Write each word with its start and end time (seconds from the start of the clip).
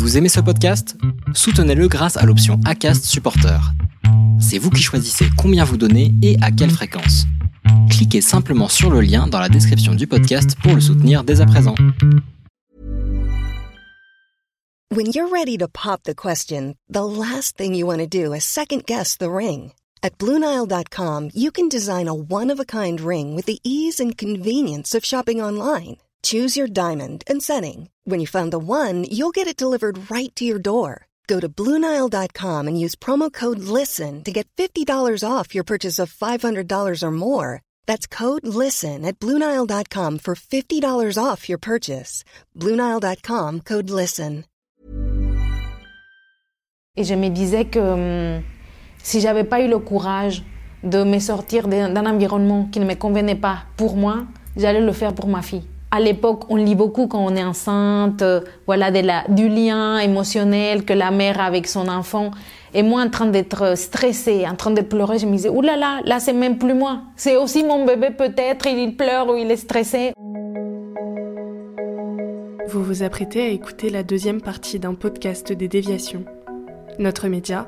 Vous 0.00 0.16
aimez 0.16 0.30
ce 0.30 0.40
podcast? 0.40 0.96
Soutenez-le 1.34 1.86
grâce 1.86 2.16
à 2.16 2.24
l'option 2.24 2.58
ACAST 2.64 3.04
Supporter. 3.04 3.60
C'est 4.40 4.56
vous 4.56 4.70
qui 4.70 4.82
choisissez 4.82 5.26
combien 5.36 5.62
vous 5.62 5.76
donnez 5.76 6.14
et 6.22 6.38
à 6.40 6.50
quelle 6.50 6.70
fréquence. 6.70 7.26
Cliquez 7.90 8.22
simplement 8.22 8.68
sur 8.68 8.88
le 8.90 9.02
lien 9.02 9.26
dans 9.26 9.38
la 9.38 9.50
description 9.50 9.94
du 9.94 10.06
podcast 10.06 10.56
pour 10.62 10.74
le 10.74 10.80
soutenir 10.80 11.22
dès 11.22 11.42
à 11.42 11.46
présent. 11.46 11.74
When 14.90 15.12
you're 15.12 15.30
ready 15.30 15.58
to 15.58 15.68
pop 15.68 16.04
the 16.04 16.14
question, 16.14 16.76
the 16.88 17.04
last 17.04 17.58
thing 17.58 17.74
you 17.74 17.86
want 17.86 17.98
to 17.98 18.06
do 18.06 18.32
is 18.32 18.40
second 18.40 18.84
guess 18.86 19.18
the 19.18 19.28
ring. 19.28 19.72
At 20.02 20.16
Bluenile.com, 20.16 21.28
you 21.34 21.50
can 21.52 21.68
design 21.68 22.08
a 22.08 22.14
one-of-a-kind 22.14 23.02
ring 23.02 23.36
with 23.36 23.44
the 23.44 23.58
ease 23.62 24.00
and 24.00 24.16
convenience 24.16 24.94
of 24.94 25.04
shopping 25.04 25.42
online. 25.42 25.98
Choose 26.22 26.56
your 26.56 26.66
diamond 26.66 27.22
and 27.30 27.40
setting. 27.40 27.90
When 28.04 28.18
you 28.18 28.26
find 28.26 28.52
the 28.52 28.58
one, 28.58 29.04
you'll 29.04 29.30
get 29.30 29.46
it 29.46 29.56
delivered 29.56 30.10
right 30.10 30.34
to 30.34 30.44
your 30.44 30.58
door. 30.58 31.06
Go 31.28 31.38
to 31.38 31.48
Bluenile.com 31.48 32.66
and 32.66 32.80
use 32.84 32.96
promo 32.96 33.32
code 33.32 33.60
LISTEN 33.60 34.24
to 34.24 34.32
get 34.32 34.48
$50 34.56 35.22
off 35.22 35.54
your 35.54 35.62
purchase 35.62 36.00
of 36.00 36.12
$500 36.12 37.02
or 37.04 37.10
more. 37.12 37.62
That's 37.86 38.08
code 38.08 38.44
LISTEN 38.44 39.04
at 39.04 39.20
Bluenile.com 39.20 40.18
for 40.18 40.34
$50 40.34 41.16
off 41.16 41.48
your 41.48 41.58
purchase. 41.58 42.24
Bluenile.com 42.56 43.60
code 43.60 43.90
LISTEN. 43.90 44.44
Et 46.96 47.04
je 47.04 47.14
me 47.14 47.28
disais 47.30 47.66
que 47.66 48.42
si 49.02 49.20
j'avais 49.20 49.44
pas 49.44 49.60
eu 49.60 49.68
le 49.68 49.78
courage 49.78 50.42
de 50.82 51.04
me 51.04 51.20
sortir 51.20 51.68
d'un 51.68 52.06
environnement 52.06 52.68
qui 52.72 52.80
ne 52.80 52.84
me 52.84 52.94
convenait 52.94 53.36
pas 53.36 53.62
pour 53.76 53.96
moi, 53.96 54.26
j'allais 54.56 54.80
le 54.80 54.92
faire 54.92 55.14
pour 55.14 55.28
ma 55.28 55.42
fille. 55.42 55.62
À 55.92 55.98
l'époque, 55.98 56.44
on 56.48 56.54
lit 56.54 56.76
beaucoup 56.76 57.08
quand 57.08 57.18
on 57.18 57.34
est 57.34 57.42
enceinte, 57.42 58.22
euh, 58.22 58.42
voilà, 58.66 58.92
du 59.28 59.48
lien 59.48 59.98
émotionnel 59.98 60.84
que 60.84 60.92
la 60.92 61.10
mère 61.10 61.40
a 61.40 61.44
avec 61.44 61.66
son 61.66 61.88
enfant. 61.88 62.30
Et 62.74 62.84
moi, 62.84 63.02
en 63.02 63.10
train 63.10 63.26
d'être 63.26 63.76
stressée, 63.76 64.46
en 64.46 64.54
train 64.54 64.70
de 64.70 64.82
pleurer, 64.82 65.18
je 65.18 65.26
me 65.26 65.32
disais, 65.32 65.48
oulala, 65.48 65.76
là 65.76 65.96
là, 65.96 66.02
là 66.04 66.20
c'est 66.20 66.32
même 66.32 66.58
plus 66.58 66.74
moi. 66.74 67.00
C'est 67.16 67.36
aussi 67.36 67.64
mon 67.64 67.84
bébé 67.84 68.10
peut-être, 68.10 68.68
il 68.68 68.96
pleure 68.96 69.28
ou 69.30 69.34
il 69.34 69.50
est 69.50 69.56
stressé. 69.56 70.12
Vous 72.68 72.84
vous 72.84 73.02
apprêtez 73.02 73.42
à 73.42 73.48
écouter 73.48 73.90
la 73.90 74.04
deuxième 74.04 74.40
partie 74.40 74.78
d'un 74.78 74.94
podcast 74.94 75.52
des 75.52 75.66
déviations. 75.66 76.24
Notre 77.00 77.26
média 77.26 77.66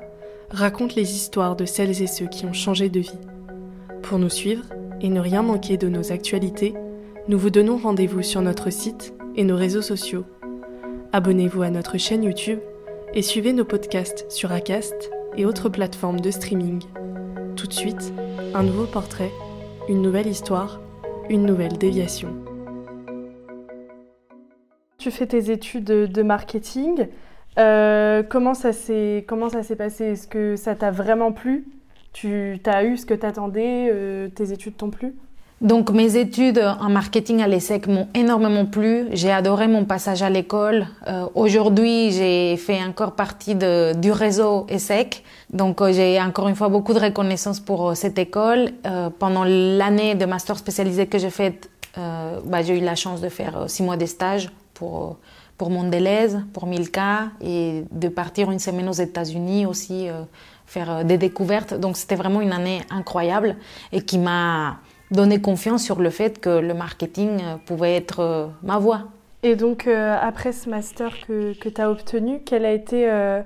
raconte 0.49 0.95
les 0.95 1.17
histoires 1.17 1.57
de 1.57 1.65
celles 1.65 2.01
et 2.01 2.07
ceux 2.07 2.27
qui 2.27 2.47
ont 2.47 2.53
changé 2.53 2.89
de 2.89 3.01
vie. 3.01 3.19
Pour 4.05 4.21
nous 4.21 4.31
suivre 4.31 4.67
et 5.01 5.09
ne 5.09 5.19
rien 5.19 5.43
manquer 5.43 5.77
de 5.77 5.89
nos 5.89 6.13
actualités, 6.13 6.75
nous 7.29 7.39
vous 7.39 7.51
donnons 7.51 7.77
rendez-vous 7.77 8.23
sur 8.23 8.43
notre 8.43 8.71
site 8.71 9.15
et 9.37 9.45
nos 9.45 9.57
réseaux 9.57 9.83
sociaux. 9.83 10.25
Abonnez-vous 11.13 11.63
à 11.63 11.71
notre 11.71 11.99
chaîne 11.99 12.25
YouTube 12.25 12.59
et 13.15 13.23
suivez 13.23 13.53
nos 13.53 13.65
podcasts 13.65 14.31
sur 14.31 14.51
Acast 14.51 15.11
et 15.37 15.47
autres 15.47 15.69
plateformes 15.69 16.21
de 16.21 16.31
streaming. 16.31 16.83
Tout 17.57 17.67
de 17.67 17.73
suite, 17.73 18.13
un 18.55 18.63
nouveau 18.63 18.87
portrait, 18.87 19.31
une 19.89 20.03
nouvelle 20.03 20.27
histoire, 20.27 20.81
une 21.31 21.45
nouvelle 21.45 21.79
déviation. 21.79 22.35
Tu 24.99 25.11
fais 25.11 25.27
tes 25.27 25.51
études 25.51 25.85
de 25.85 26.23
marketing. 26.23 27.09
Euh, 27.59 28.23
comment 28.23 28.55
ça 28.55 28.73
s'est 28.73 29.25
passé? 29.77 30.05
Est-ce 30.07 30.27
que 30.27 30.57
ça 30.57 30.75
t'a 30.75 30.91
vraiment 30.91 31.33
plu? 31.33 31.67
Tu 32.13 32.61
as 32.67 32.85
eu 32.85 32.97
ce 32.97 33.07
que 33.07 33.15
t'attendais? 33.15 33.89
Euh, 33.93 34.29
Tes 34.29 34.53
études 34.53 34.77
t'ont 34.77 34.91
plu? 34.91 35.15
Donc 35.63 35.91
mes 35.91 36.17
études 36.17 36.59
en 36.59 36.89
marketing 36.89 37.41
à 37.41 37.47
l'ESSEC 37.47 37.87
m'ont 37.87 38.09
énormément 38.15 38.67
plu. 38.67 39.07
J'ai 39.13 39.31
adoré 39.31 39.69
mon 39.69 39.85
passage 39.85 40.21
à 40.21 40.29
l'école. 40.29 40.89
Euh, 41.07 41.27
Aujourd'hui, 41.37 42.11
j'ai 42.11 42.57
fait 42.57 42.83
encore 42.83 43.13
partie 43.13 43.55
de, 43.55 43.95
du 43.95 44.11
réseau 44.11 44.67
ESSEC. 44.69 45.23
Donc 45.53 45.81
euh, 45.81 45.93
j'ai 45.93 46.21
encore 46.21 46.49
une 46.49 46.57
fois 46.57 46.69
beaucoup 46.69 46.93
de 46.95 46.99
reconnaissance 46.99 47.61
pour 47.61 47.91
euh, 47.91 47.95
cette 47.95 48.19
école. 48.19 48.71
Euh, 48.87 49.09
pendant 49.17 49.45
l'année 49.45 50.17
de 50.17 50.25
master 50.25 50.59
spécialisé 50.59 51.07
que 51.07 51.19
j'ai 51.19 51.31
faite, 51.31 51.71
bah, 51.95 52.63
j'ai 52.63 52.79
eu 52.79 52.81
la 52.81 52.97
chance 52.97 53.21
de 53.21 53.29
faire 53.29 53.65
six 53.69 53.83
mois 53.83 53.97
de 53.99 54.07
stage 54.07 54.51
pour 54.75 55.19
pour 55.59 55.71
Mondelez, 55.71 56.31
pour 56.53 56.67
Milka, 56.67 57.29
et 57.41 57.85
de 57.93 58.09
partir 58.09 58.51
une 58.51 58.59
semaine 58.59 58.89
aux 58.89 58.93
États-Unis 59.09 59.67
aussi, 59.67 60.09
faire 60.67 61.05
des 61.05 61.19
découvertes. 61.19 61.75
Donc 61.75 61.97
c'était 61.99 62.17
vraiment 62.17 62.41
une 62.41 62.53
année 62.53 62.81
incroyable 62.91 63.57
et 63.93 64.01
qui 64.01 64.19
m'a 64.19 64.79
donné 65.13 65.41
confiance 65.41 65.83
sur 65.85 66.01
le 66.01 66.11
fait 66.11 66.41
que 66.41 66.59
le 66.59 66.75
marketing 66.75 67.41
euh, 67.43 67.57
pouvait 67.65 67.95
être 67.97 68.21
euh, 68.21 68.47
ma 68.63 68.79
voie. 68.79 69.03
Et 69.45 69.57
donc, 69.57 69.87
euh, 69.87 70.17
après 70.21 70.53
ce 70.53 70.71
master 70.71 71.11
que, 71.27 71.59
que 71.59 71.69
tu 71.69 71.81
as 71.81 71.91
obtenu, 71.91 72.41
quelle 72.45 72.65
a 72.65 72.73
été 72.73 73.11
euh, 73.11 73.43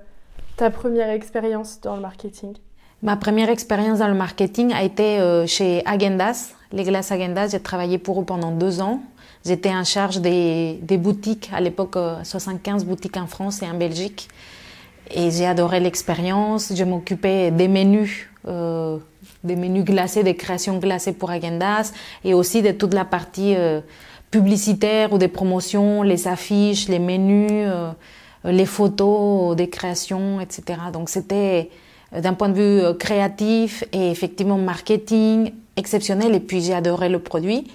ta 0.56 0.71
première 0.71 1.09
expérience 1.10 1.81
dans 1.81 1.97
le 1.97 2.03
marketing? 2.03 2.54
Ma 3.03 3.16
première 3.16 3.49
expérience 3.49 4.00
dans 4.00 4.09
le 4.09 4.15
marketing 4.15 4.72
a 4.72 4.82
été 4.82 5.19
euh, 5.21 5.47
chez 5.47 5.82
Agendas, 5.87 6.53
les 6.72 6.84
glaces 6.84 7.12
Agendas. 7.12 7.49
J'ai 7.49 7.60
travaillé 7.60 7.98
pour 7.98 8.21
eux 8.21 8.25
pendant 8.25 8.50
deux 8.50 8.81
ans. 8.81 9.00
J'étais 9.44 9.71
en 9.71 9.84
charge 9.84 10.21
des, 10.21 10.78
des 10.83 10.98
boutiques, 10.98 11.50
à 11.54 11.60
l'époque 11.60 11.97
euh, 11.97 12.22
75 12.25 12.84
boutiques 12.84 13.16
en 13.16 13.27
France 13.27 13.62
et 13.62 13.66
en 13.66 13.75
Belgique. 13.75 14.28
Et 15.10 15.31
j'ai 15.31 15.47
adoré 15.47 15.81
l'expérience. 15.81 16.72
Je 16.75 16.84
m'occupais 16.84 17.50
des 17.53 17.69
menus, 17.69 18.28
des 19.45 19.57
menus 19.57 19.85
glacés, 19.85 20.23
des 20.23 20.37
créations 20.37 20.79
glacées 20.79 21.13
pour 21.13 21.31
Agendas, 21.31 21.93
et 22.25 22.35
aussi 22.35 22.63
de 22.63 22.73
toute 22.73 22.95
la 22.95 23.05
partie 23.05 23.55
euh, 23.57 23.81
publicitaire 24.31 25.13
ou 25.13 25.19
des 25.19 25.29
promotions, 25.29 26.03
les 26.03 26.29
affiches, 26.29 26.89
les 26.89 26.99
menus, 26.99 27.51
euh, 27.53 27.93
les 28.45 28.67
photos 28.67 29.57
des 29.57 29.69
créations, 29.69 30.41
etc. 30.41 30.79
Donc 30.93 31.09
c'était 31.09 31.71
euh, 32.15 32.21
d'un 32.21 32.35
point 32.35 32.49
de 32.49 32.55
vue 32.55 32.99
créatif 32.99 33.85
et 33.93 34.11
effectivement 34.11 34.59
marketing 34.59 35.53
exceptionnel. 35.77 36.35
Et 36.35 36.41
puis 36.41 36.61
j'ai 36.61 36.75
adoré 36.75 37.09
le 37.09 37.19
produit. 37.19 37.71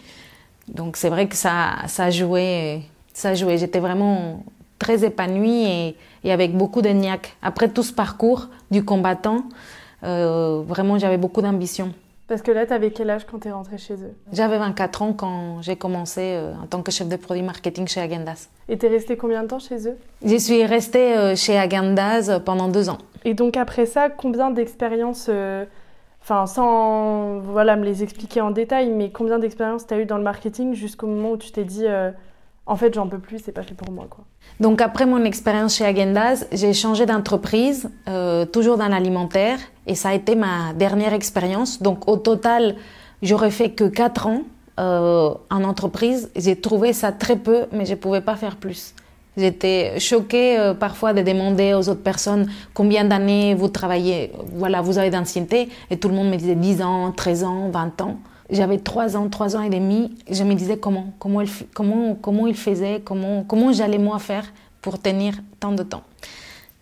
Donc 0.67 0.97
c'est 0.97 1.09
vrai 1.09 1.27
que 1.27 1.35
ça, 1.35 1.75
ça 1.87 2.09
joué, 2.09 2.83
ça 3.13 3.33
joué. 3.35 3.57
J'étais 3.57 3.79
vraiment 3.79 4.43
très 4.79 5.05
épanouie 5.05 5.63
et, 5.65 5.95
et, 6.23 6.31
avec 6.31 6.55
beaucoup 6.55 6.81
de 6.81 6.89
niaque. 6.89 7.35
Après 7.41 7.69
tout 7.69 7.83
ce 7.83 7.93
parcours 7.93 8.49
du 8.71 8.83
combattant, 8.83 9.43
euh, 10.03 10.61
vraiment 10.65 10.97
j'avais 10.97 11.17
beaucoup 11.17 11.41
d'ambition. 11.41 11.93
Parce 12.31 12.43
que 12.43 12.51
là, 12.51 12.65
tu 12.65 12.71
avais 12.71 12.91
quel 12.91 13.09
âge 13.09 13.25
quand 13.29 13.39
tu 13.39 13.49
es 13.49 13.51
rentrée 13.51 13.77
chez 13.77 13.95
eux? 13.95 14.13
J'avais 14.31 14.57
24 14.57 15.01
ans 15.01 15.11
quand 15.11 15.61
j'ai 15.61 15.75
commencé 15.75 16.21
euh, 16.21 16.53
en 16.63 16.65
tant 16.65 16.81
que 16.81 16.89
chef 16.89 17.09
de 17.09 17.17
produit 17.17 17.43
marketing 17.43 17.89
chez 17.89 17.99
Agendas. 17.99 18.47
Et 18.69 18.77
tu 18.77 18.85
es 18.85 18.89
restée 18.89 19.17
combien 19.17 19.43
de 19.43 19.49
temps 19.49 19.59
chez 19.59 19.85
eux? 19.85 19.97
Je 20.23 20.37
suis 20.37 20.63
restée 20.65 21.17
euh, 21.17 21.35
chez 21.35 21.57
Agendas 21.57 22.39
pendant 22.45 22.69
deux 22.69 22.87
ans. 22.87 22.99
Et 23.25 23.33
donc 23.33 23.57
après 23.57 23.85
ça, 23.85 24.09
combien 24.09 24.49
d'expériences 24.49 25.27
euh, 25.29 25.65
Enfin, 26.23 26.45
sans 26.45 27.39
voilà, 27.39 27.75
me 27.75 27.83
les 27.83 28.01
expliquer 28.01 28.39
en 28.39 28.51
détail, 28.51 28.91
mais 28.91 29.09
combien 29.09 29.37
d'expériences 29.37 29.85
tu 29.85 29.93
as 29.93 29.99
eu 29.99 30.05
dans 30.05 30.17
le 30.17 30.23
marketing 30.23 30.73
jusqu'au 30.73 31.07
moment 31.07 31.31
où 31.31 31.37
tu 31.37 31.51
t'es 31.51 31.65
dit 31.65 31.85
en 32.71 32.77
fait, 32.77 32.93
j'en 32.93 33.05
peux 33.05 33.19
plus, 33.19 33.39
c'est 33.43 33.51
pas 33.51 33.63
fait 33.63 33.73
pour 33.73 33.91
moi 33.91 34.07
quoi. 34.09 34.23
Donc 34.61 34.79
après 34.81 35.05
mon 35.05 35.25
expérience 35.25 35.75
chez 35.75 35.85
Agendas, 35.85 36.45
j'ai 36.53 36.73
changé 36.73 37.05
d'entreprise, 37.05 37.89
euh, 38.07 38.45
toujours 38.45 38.77
dans 38.77 38.87
l'alimentaire, 38.87 39.59
et 39.87 39.95
ça 39.95 40.09
a 40.09 40.13
été 40.13 40.35
ma 40.35 40.71
dernière 40.73 41.13
expérience. 41.13 41.81
Donc 41.81 42.07
au 42.07 42.15
total, 42.15 42.77
j'aurais 43.21 43.51
fait 43.51 43.71
que 43.71 43.83
quatre 43.83 44.25
ans 44.25 44.43
euh, 44.79 45.33
en 45.49 45.63
entreprise. 45.65 46.31
J'ai 46.37 46.55
trouvé 46.55 46.93
ça 46.93 47.11
très 47.11 47.35
peu, 47.35 47.65
mais 47.73 47.85
je 47.85 47.95
pouvais 47.95 48.21
pas 48.21 48.37
faire 48.37 48.55
plus. 48.55 48.93
J'étais 49.35 49.99
choquée 49.99 50.57
euh, 50.57 50.73
parfois 50.73 51.11
de 51.11 51.21
demander 51.21 51.73
aux 51.73 51.89
autres 51.89 52.03
personnes 52.03 52.49
combien 52.73 53.03
d'années 53.03 53.53
vous 53.53 53.67
travaillez, 53.67 54.31
voilà, 54.53 54.81
vous 54.81 54.97
avez 54.97 55.09
d'ancienneté, 55.09 55.67
et 55.89 55.97
tout 55.97 56.07
le 56.07 56.15
monde 56.15 56.29
me 56.29 56.37
disait 56.37 56.55
10 56.55 56.81
ans, 56.83 57.11
13 57.11 57.43
ans, 57.43 57.69
20 57.69 58.01
ans. 58.01 58.17
J'avais 58.51 58.79
3 58.79 59.15
ans, 59.15 59.29
3 59.29 59.55
ans 59.55 59.61
et 59.61 59.69
demi, 59.69 60.15
je 60.29 60.43
me 60.43 60.53
disais 60.53 60.77
comment, 60.77 61.13
comment, 61.19 61.41
il, 61.41 61.49
comment, 61.73 62.15
comment 62.15 62.47
il 62.47 62.55
faisait, 62.55 63.01
comment, 63.03 63.43
comment 63.43 63.71
j'allais 63.71 63.97
moi 63.97 64.19
faire 64.19 64.51
pour 64.81 65.01
tenir 65.01 65.35
tant 65.59 65.71
de 65.71 65.83
temps. 65.83 66.03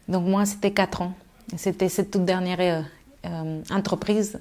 Donc 0.07 0.25
moi, 0.25 0.45
c'était 0.45 0.71
4 0.71 1.03
ans. 1.03 1.13
C'était 1.57 1.89
cette 1.89 2.11
toute 2.11 2.25
dernière 2.25 2.59
euh, 2.59 2.81
euh, 3.25 3.61
entreprise 3.71 4.39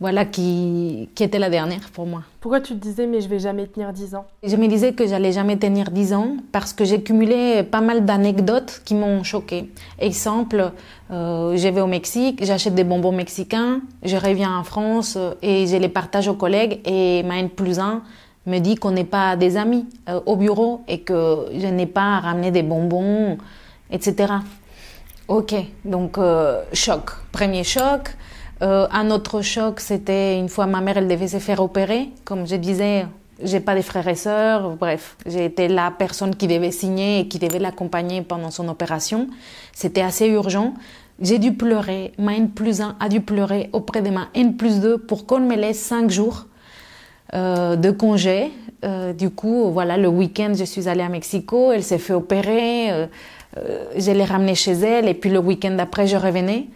voilà, 0.00 0.24
qui, 0.24 1.10
qui 1.14 1.22
était 1.22 1.38
la 1.38 1.50
dernière 1.50 1.90
pour 1.92 2.06
moi. 2.06 2.22
Pourquoi 2.40 2.62
tu 2.62 2.72
te 2.74 2.78
disais, 2.78 3.06
mais 3.06 3.20
je 3.20 3.28
vais 3.28 3.38
jamais 3.38 3.66
tenir 3.66 3.92
10 3.92 4.14
ans? 4.14 4.24
Je 4.42 4.56
me 4.56 4.66
disais 4.66 4.94
que 4.94 5.06
j'allais 5.06 5.32
jamais 5.32 5.58
tenir 5.58 5.90
10 5.90 6.14
ans 6.14 6.36
parce 6.52 6.72
que 6.72 6.86
j'ai 6.86 7.02
cumulé 7.02 7.62
pas 7.62 7.82
mal 7.82 8.06
d'anecdotes 8.06 8.80
qui 8.86 8.94
m'ont 8.94 9.22
choquée. 9.22 9.70
Exemple, 9.98 10.72
euh, 11.10 11.54
je 11.56 11.68
vais 11.68 11.82
au 11.82 11.86
Mexique, 11.86 12.42
j'achète 12.42 12.74
des 12.74 12.84
bonbons 12.84 13.12
mexicains, 13.12 13.82
je 14.02 14.16
reviens 14.16 14.56
en 14.56 14.64
France 14.64 15.18
et 15.42 15.66
je 15.66 15.76
les 15.76 15.90
partage 15.90 16.28
aux 16.28 16.34
collègues 16.34 16.80
et 16.86 17.22
ma 17.22 17.38
N 17.38 17.50
plus 17.50 17.78
1 17.78 18.02
me 18.46 18.58
dit 18.58 18.76
qu'on 18.76 18.92
n'est 18.92 19.04
pas 19.04 19.36
des 19.36 19.58
amis 19.58 19.86
euh, 20.08 20.20
au 20.24 20.36
bureau 20.36 20.82
et 20.88 21.00
que 21.00 21.46
je 21.54 21.66
n'ai 21.66 21.86
pas 21.86 22.20
ramené 22.20 22.50
des 22.50 22.62
bonbons, 22.62 23.36
etc. 23.90 24.32
Ok, 25.28 25.54
donc 25.84 26.16
euh, 26.16 26.62
choc, 26.72 27.10
premier 27.32 27.64
choc. 27.64 28.16
Euh, 28.62 28.86
un 28.90 29.10
autre 29.10 29.40
choc, 29.42 29.80
c'était 29.80 30.38
une 30.38 30.48
fois 30.48 30.66
ma 30.66 30.80
mère, 30.80 30.98
elle 30.98 31.08
devait 31.08 31.28
se 31.28 31.38
faire 31.38 31.60
opérer. 31.60 32.10
Comme 32.24 32.46
je 32.46 32.56
disais, 32.56 33.06
j'ai 33.42 33.60
pas 33.60 33.74
de 33.74 33.82
frères 33.82 34.06
et 34.08 34.14
sœurs. 34.14 34.76
Bref, 34.76 35.16
j'ai 35.26 35.46
été 35.46 35.68
la 35.68 35.90
personne 35.90 36.36
qui 36.36 36.46
devait 36.46 36.70
signer 36.70 37.20
et 37.20 37.28
qui 37.28 37.38
devait 37.38 37.58
l'accompagner 37.58 38.22
pendant 38.22 38.50
son 38.50 38.68
opération. 38.68 39.28
C'était 39.72 40.02
assez 40.02 40.28
urgent. 40.28 40.74
J'ai 41.20 41.38
dû 41.38 41.52
pleurer. 41.52 42.12
Ma 42.18 42.34
N 42.34 42.50
plus 42.50 42.80
1 42.80 42.96
a 42.98 43.08
dû 43.08 43.20
pleurer 43.20 43.70
auprès 43.72 44.02
de 44.02 44.10
ma 44.10 44.28
N 44.34 44.56
plus 44.56 44.80
2 44.80 44.98
pour 44.98 45.26
qu'on 45.26 45.40
me 45.40 45.56
laisse 45.56 45.78
5 45.80 46.10
jours 46.10 46.46
euh, 47.34 47.76
de 47.76 47.90
congé. 47.90 48.50
Euh, 48.84 49.12
du 49.12 49.30
coup, 49.30 49.70
voilà, 49.70 49.96
le 49.96 50.08
week-end, 50.08 50.52
je 50.54 50.64
suis 50.64 50.88
allée 50.88 51.02
à 51.02 51.08
Mexico. 51.08 51.72
Elle 51.72 51.82
s'est 51.82 51.98
fait 51.98 52.14
opérer. 52.14 52.90
Euh, 52.90 53.06
euh, 53.58 53.84
je 53.96 54.10
l'ai 54.10 54.24
ramenée 54.24 54.54
chez 54.54 54.72
elle. 54.72 55.08
Et 55.08 55.14
puis 55.14 55.30
le 55.30 55.38
week-end 55.38 55.72
d'après, 55.72 56.06
je 56.06 56.16
revenais. 56.16 56.66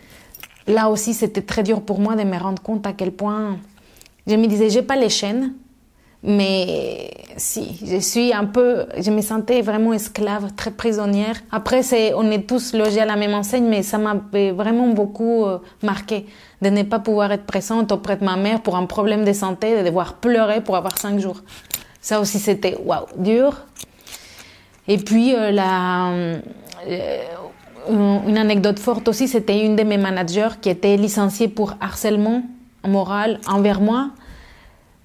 Là 0.67 0.89
aussi, 0.89 1.15
c'était 1.15 1.43
très 1.43 1.63
dur 1.63 1.83
pour 1.83 2.01
moi 2.01 2.17
de 2.17 2.23
me 2.23 2.39
rendre 2.39 2.63
compte 2.63 2.87
à 2.87 2.93
quel 2.93 3.13
point 3.13 3.59
je 4.27 4.37
me 4.37 4.47
disais, 4.47 4.71
j'ai 4.71 4.83
pas 4.83 4.97
les 4.97 5.11
chaînes, 5.11 5.53
mais 6.23 7.11
si, 7.37 7.79
je 7.85 7.99
suis 7.99 8.33
un 8.33 8.47
peu, 8.47 8.87
je 8.99 9.11
me 9.11 9.21
sentais 9.21 9.61
vraiment 9.61 9.93
esclave, 9.93 10.53
très 10.57 10.71
prisonnière. 10.71 11.37
Après, 11.53 11.83
c'est, 11.83 12.15
on 12.15 12.31
est 12.31 12.47
tous 12.47 12.73
logés 12.73 13.03
à 13.03 13.05
la 13.05 13.17
même 13.17 13.35
enseigne, 13.35 13.67
mais 13.67 13.83
ça 13.83 13.99
m'a 13.99 14.15
vraiment 14.33 14.89
beaucoup 14.89 15.45
euh, 15.45 15.59
marqué 15.83 16.25
de 16.63 16.71
ne 16.71 16.83
pas 16.83 16.99
pouvoir 16.99 17.31
être 17.33 17.45
présente 17.45 17.93
auprès 17.93 18.17
de 18.17 18.25
ma 18.25 18.37
mère 18.37 18.63
pour 18.63 18.77
un 18.77 18.87
problème 18.87 19.27
de 19.27 19.35
santé, 19.35 19.77
de 19.77 19.85
devoir 19.85 20.15
pleurer 20.15 20.63
pour 20.63 20.77
avoir 20.77 20.97
cinq 20.97 21.19
jours. 21.19 21.43
Ça 22.01 22.21
aussi, 22.21 22.39
c'était 22.39 22.79
waouh, 22.83 23.05
dur. 23.19 23.67
Et 24.89 24.97
puis, 24.97 25.35
euh, 25.35 25.51
la, 25.51 26.11
euh, 26.11 26.39
une 27.91 28.39
anecdote 28.39 28.79
forte 28.79 29.09
aussi, 29.09 29.29
c'était 29.29 29.65
une 29.65 29.77
de 29.77 29.83
mes 29.83 29.99
managers 29.99 30.51
qui 30.61 30.69
était 30.71 30.97
licenciée 30.97 31.49
pour 31.49 31.75
harcèlement 31.81 32.43
moral 32.87 33.41
envers 33.49 33.81
moi, 33.81 34.11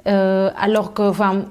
euh, 0.08 0.50
alors 0.60 0.94
que, 0.94 1.02
enfin, 1.04 1.46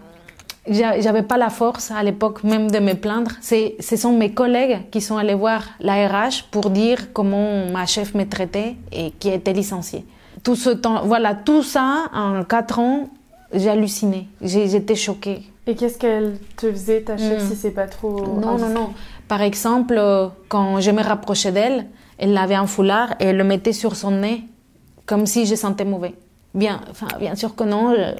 j'avais 0.71 1.23
pas 1.23 1.39
la 1.39 1.49
force 1.51 1.91
à 1.91 2.03
l'époque 2.03 2.45
même 2.45 2.71
de 2.71 2.79
me 2.79 2.95
plaindre. 2.95 3.31
Ce 3.41 3.97
sont 3.97 4.13
mes 4.13 4.33
collègues 4.33 4.91
qui 4.91 5.01
sont 5.01 5.17
allés 5.17 5.35
voir 5.35 5.63
la 5.81 6.07
RH 6.09 6.45
pour 6.51 6.71
dire 6.71 7.13
comment 7.13 7.67
ma 7.71 7.87
chef 7.87 8.15
me 8.15 8.25
traitait 8.29 8.77
et 8.93 9.13
qui 9.13 9.31
était 9.31 9.53
licenciée. 9.55 10.05
Tout 10.43 10.57
ce 10.57 10.71
temps, 10.71 11.03
voilà, 11.05 11.35
tout 11.35 11.63
ça 11.63 12.05
en 12.15 12.45
quatre 12.45 12.79
ans, 12.79 13.09
j'ai 13.53 13.71
halluciné. 13.71 14.29
J'étais 14.43 14.95
choquée. 14.95 15.43
Et 15.67 15.75
qu'est-ce 15.75 15.99
qu'elle 15.99 16.39
te 16.57 16.71
faisait, 16.71 17.03
ta 17.03 17.17
chef, 17.19 17.43
Hmm. 17.43 17.49
si 17.49 17.57
c'est 17.57 17.71
pas 17.71 17.87
trop. 17.87 18.21
Non, 18.27 18.57
non, 18.59 18.69
non. 18.71 18.91
Par 19.29 19.43
exemple, 19.43 19.95
euh, 19.99 20.29
quand 20.49 20.81
je 20.81 20.91
me 20.91 21.03
rapprochais 21.03 21.53
d'elle, 21.53 21.87
elle 22.19 22.37
avait 22.37 22.55
un 22.55 22.67
foulard 22.67 23.11
et 23.21 23.27
elle 23.27 23.37
le 23.37 23.45
mettait 23.45 23.73
sur 23.73 23.95
son 23.95 24.11
nez, 24.11 24.45
comme 25.07 25.27
si 25.27 25.47
je 25.47 25.55
sentais 25.55 25.85
mauvais. 25.85 26.15
Bien, 26.55 26.81
enfin, 26.91 27.07
bien 27.21 27.35
sûr 27.37 27.55
que 27.55 27.63
non. 27.65 27.93
euh, 27.93 28.13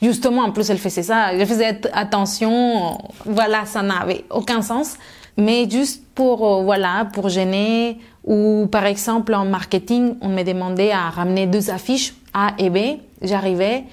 justement, 0.00 0.42
en 0.42 0.52
plus, 0.52 0.70
elle 0.70 0.78
faisait 0.78 1.02
ça. 1.02 1.36
Je 1.36 1.44
faisais 1.44 1.66
at- 1.66 1.90
attention. 1.92 2.98
Voilà, 3.26 3.66
ça 3.66 3.82
n'avait 3.82 4.24
aucun 4.30 4.62
sens. 4.62 4.96
Mais 5.36 5.68
juste 5.68 6.04
pour, 6.14 6.46
euh, 6.46 6.62
voilà, 6.62 7.06
pour 7.12 7.28
gêner. 7.28 7.98
Ou 8.24 8.68
par 8.70 8.86
exemple, 8.86 9.34
en 9.34 9.44
marketing, 9.44 10.16
on 10.20 10.28
me 10.28 10.42
demandait 10.44 10.92
à 10.92 11.10
ramener 11.10 11.46
deux 11.46 11.70
affiches, 11.70 12.14
A 12.32 12.52
et 12.58 12.70
B. 12.70 13.00
J'arrivais 13.22 13.84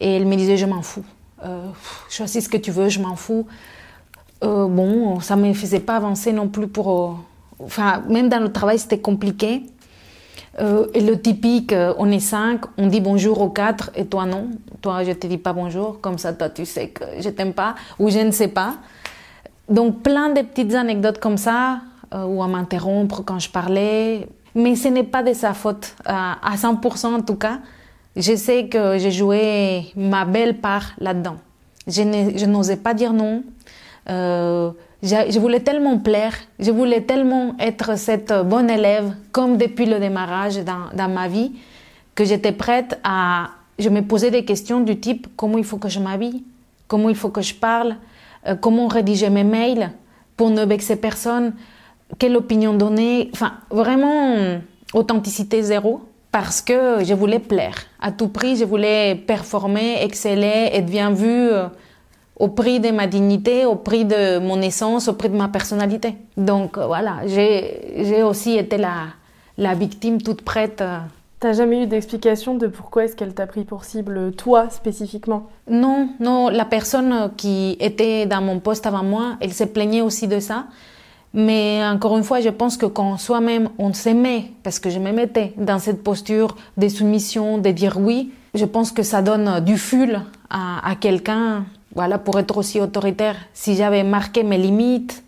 et 0.00 0.16
elle 0.16 0.26
me 0.26 0.34
disait, 0.36 0.56
je 0.56 0.66
m'en 0.66 0.82
fous. 0.82 1.04
Euh, 1.44 1.68
choisis 2.10 2.44
ce 2.44 2.48
que 2.48 2.56
tu 2.56 2.72
veux, 2.72 2.88
je 2.88 2.98
m'en 3.00 3.14
fous. 3.16 3.46
Euh, 4.42 4.66
bon, 4.66 5.20
ça 5.20 5.36
me 5.36 5.52
faisait 5.54 5.80
pas 5.80 5.96
avancer 5.96 6.32
non 6.32 6.48
plus 6.48 6.66
pour. 6.68 6.90
euh, 6.90 7.64
enfin, 7.64 8.02
même 8.08 8.28
dans 8.28 8.40
le 8.40 8.52
travail, 8.52 8.78
c'était 8.78 8.98
compliqué. 8.98 9.62
Euh, 10.60 10.86
et 10.94 11.00
le 11.00 11.20
typique, 11.20 11.74
on 11.98 12.10
est 12.12 12.20
cinq, 12.20 12.60
on 12.78 12.86
dit 12.86 13.00
bonjour 13.00 13.40
aux 13.40 13.48
quatre, 13.50 13.90
et 13.96 14.04
toi 14.06 14.24
non. 14.24 14.50
Toi, 14.82 15.02
je 15.02 15.12
te 15.12 15.26
dis 15.26 15.38
pas 15.38 15.52
bonjour, 15.52 16.00
comme 16.00 16.18
ça, 16.18 16.32
toi, 16.32 16.48
tu 16.48 16.64
sais 16.64 16.88
que 16.88 17.04
je 17.18 17.28
t'aime 17.30 17.52
pas, 17.52 17.74
ou 17.98 18.08
je 18.08 18.20
ne 18.20 18.30
sais 18.30 18.48
pas. 18.48 18.74
Donc, 19.68 20.02
plein 20.02 20.28
de 20.30 20.42
petites 20.42 20.74
anecdotes 20.74 21.18
comme 21.18 21.38
ça, 21.38 21.80
ou 22.14 22.40
à 22.42 22.46
m'interrompre 22.46 23.24
quand 23.24 23.40
je 23.40 23.50
parlais. 23.50 24.28
Mais 24.54 24.76
ce 24.76 24.86
n'est 24.86 25.02
pas 25.02 25.24
de 25.24 25.32
sa 25.32 25.52
faute, 25.54 25.96
à 26.04 26.36
à 26.48 26.54
100% 26.54 27.06
en 27.14 27.22
tout 27.22 27.34
cas. 27.34 27.58
Je 28.14 28.36
sais 28.36 28.68
que 28.68 28.96
j'ai 28.98 29.10
joué 29.10 29.86
ma 29.96 30.24
belle 30.24 30.60
part 30.60 30.92
là-dedans. 30.98 31.36
Je 31.88 32.46
n'osais 32.46 32.76
pas 32.76 32.94
dire 32.94 33.12
non. 33.12 33.42
Euh, 34.10 34.70
je, 35.02 35.38
voulais 35.38 35.60
tellement 35.60 35.98
plaire, 35.98 36.34
je 36.58 36.70
voulais 36.70 37.02
tellement 37.02 37.54
être 37.58 37.98
cette 37.98 38.32
bonne 38.32 38.70
élève, 38.70 39.14
comme 39.32 39.56
depuis 39.56 39.86
le 39.86 39.98
démarrage 39.98 40.56
dans, 40.64 41.08
ma 41.08 41.28
vie, 41.28 41.52
que 42.14 42.24
j'étais 42.24 42.52
prête 42.52 42.98
à... 43.04 43.50
Je 43.78 43.88
me 43.88 44.02
posais 44.02 44.30
des 44.30 44.44
questions 44.44 44.80
du 44.80 45.00
type 45.00 45.26
comment 45.36 45.58
il 45.58 45.64
faut 45.64 45.78
que 45.78 45.88
je 45.88 45.98
m'habille, 45.98 46.44
comment 46.86 47.08
il 47.08 47.16
faut 47.16 47.30
que 47.30 47.42
je 47.42 47.54
parle, 47.54 47.96
euh, 48.46 48.54
comment 48.54 48.86
rédiger 48.86 49.30
mes 49.30 49.44
mails 49.44 49.90
pour 50.36 50.50
ne 50.50 50.64
vexer 50.64 50.96
personne, 50.96 51.54
quelle 52.18 52.36
opinion 52.36 52.74
donner. 52.74 53.30
Enfin, 53.32 53.54
vraiment, 53.70 54.58
authenticité 54.92 55.62
zéro. 55.62 56.02
Parce 56.34 56.60
que 56.60 57.04
je 57.04 57.14
voulais 57.14 57.38
plaire. 57.38 57.76
À 58.00 58.10
tout 58.10 58.26
prix, 58.26 58.56
je 58.56 58.64
voulais 58.64 59.14
performer, 59.14 60.02
exceller, 60.02 60.70
être 60.72 60.86
bien 60.86 61.12
vue 61.12 61.28
euh, 61.28 61.68
au 62.36 62.48
prix 62.48 62.80
de 62.80 62.90
ma 62.90 63.06
dignité, 63.06 63.64
au 63.64 63.76
prix 63.76 64.04
de 64.04 64.38
mon 64.38 64.60
essence, 64.60 65.08
au 65.08 65.12
prix 65.12 65.28
de 65.28 65.36
ma 65.36 65.48
personnalité. 65.48 66.16
Donc 66.36 66.78
euh, 66.78 66.86
voilà, 66.86 67.18
j'ai 67.26 68.22
aussi 68.22 68.56
été 68.56 68.76
la, 68.76 68.94
la 69.56 69.74
victime 69.74 70.20
toute 70.20 70.42
prête. 70.42 70.80
euh. 70.80 70.98
T'as 71.40 71.52
jamais 71.52 71.82
eu 71.82 71.86
d'explication 71.86 72.54
de 72.54 72.66
pourquoi 72.68 73.04
est-ce 73.04 73.14
qu'elle 73.16 73.34
t'a 73.34 73.46
pris 73.46 73.64
pour 73.64 73.84
cible, 73.84 74.32
toi 74.32 74.70
spécifiquement? 74.70 75.48
Non, 75.68 76.08
non, 76.18 76.48
la 76.48 76.64
personne 76.64 77.30
qui 77.36 77.76
était 77.80 78.24
dans 78.24 78.40
mon 78.40 78.60
poste 78.60 78.86
avant 78.86 79.02
moi, 79.02 79.36
elle 79.40 79.52
se 79.52 79.64
plaignait 79.64 80.00
aussi 80.00 80.26
de 80.26 80.40
ça. 80.40 80.64
Mais 81.36 81.82
encore 81.84 82.16
une 82.16 82.22
fois, 82.24 82.40
je 82.40 82.48
pense 82.48 82.76
que 82.76 82.86
quand 82.86 83.18
soi-même 83.18 83.68
on 83.78 83.92
s'aimait, 83.92 84.52
parce 84.62 84.78
que 84.78 84.88
je 84.88 84.98
me 85.00 85.12
mettais 85.12 85.52
dans 85.56 85.80
cette 85.80 86.02
posture 86.02 86.56
de 86.76 86.88
soumission, 86.88 87.58
de 87.58 87.70
dire 87.70 87.98
oui, 87.98 88.32
je 88.54 88.64
pense 88.64 88.92
que 88.92 89.02
ça 89.02 89.20
donne 89.20 89.60
du 89.64 89.76
ful 89.76 90.20
à, 90.48 90.88
à 90.88 90.94
quelqu'un, 90.94 91.64
voilà, 91.94 92.18
pour 92.18 92.38
être 92.38 92.56
aussi 92.56 92.80
autoritaire. 92.80 93.36
Si 93.52 93.76
j'avais 93.76 94.02
marqué 94.02 94.42
mes 94.42 94.58
limites, 94.58 95.24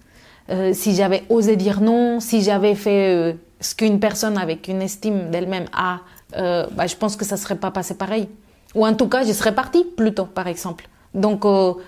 euh, 0.51 0.73
si 0.73 0.95
j'avais 0.95 1.25
osé 1.29 1.57
dire 1.57 1.81
non, 1.81 2.21
si 2.21 2.43
j'avais 2.43 2.75
fait 2.75 3.15
euh, 3.15 3.33
ce 3.61 3.75
qu'une 3.75 3.99
personne 3.99 4.39
avec 4.39 4.69
une 4.69 4.83
estime 4.83 5.31
d'elle-même 5.31 5.67
a, 5.73 6.01
euh, 6.37 6.67
bah, 6.73 6.87
je 6.87 6.97
pense 6.97 7.17
que 7.17 7.25
ça 7.25 7.37
serait 7.37 7.57
pas 7.57 7.71
passé 7.71 7.97
pareil. 7.97 8.29
Ou 8.75 8.87
en 8.87 8.95
tout 8.95 9.09
cas, 9.09 9.25
je 9.25 9.33
serais 9.33 9.55
partie 9.55 9.85
plus 9.85 10.13
tôt, 10.13 10.27
par 10.27 10.47
exemple. 10.47 10.89
Donc, 11.15 11.47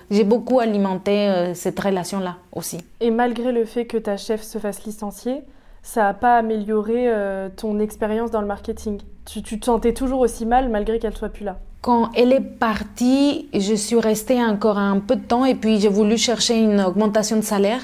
j'ai 0.09 0.23
beaucoup 0.23 0.59
alimenté 0.59 1.51
cette 1.53 1.79
relation-là 1.79 2.37
aussi. 2.51 2.79
Et 2.99 3.11
malgré 3.11 3.51
le 3.51 3.63
fait 3.63 3.85
que 3.85 3.97
ta 3.97 4.17
chef 4.17 4.41
se 4.41 4.57
fasse 4.57 4.85
licencier, 4.85 5.43
ça 5.83 6.01
n'a 6.01 6.13
pas 6.15 6.37
amélioré 6.37 7.13
ton 7.55 7.77
expérience 7.79 8.31
dans 8.31 8.41
le 8.41 8.47
marketing? 8.47 9.01
Tu, 9.25 9.43
tu 9.43 9.59
te 9.59 9.65
sentais 9.65 9.93
toujours 9.93 10.21
aussi 10.21 10.47
mal 10.47 10.69
malgré 10.69 10.97
qu'elle 10.97 11.15
soit 11.15 11.29
plus 11.29 11.45
là? 11.45 11.59
Quand 11.81 12.11
elle 12.13 12.33
est 12.33 12.41
partie, 12.41 13.47
je 13.53 13.73
suis 13.73 13.99
restée 13.99 14.43
encore 14.43 14.77
un 14.77 14.99
peu 14.99 15.15
de 15.15 15.21
temps 15.21 15.45
et 15.45 15.55
puis 15.55 15.79
j'ai 15.79 15.87
voulu 15.87 16.17
chercher 16.17 16.57
une 16.57 16.81
augmentation 16.81 17.37
de 17.37 17.41
salaire, 17.41 17.79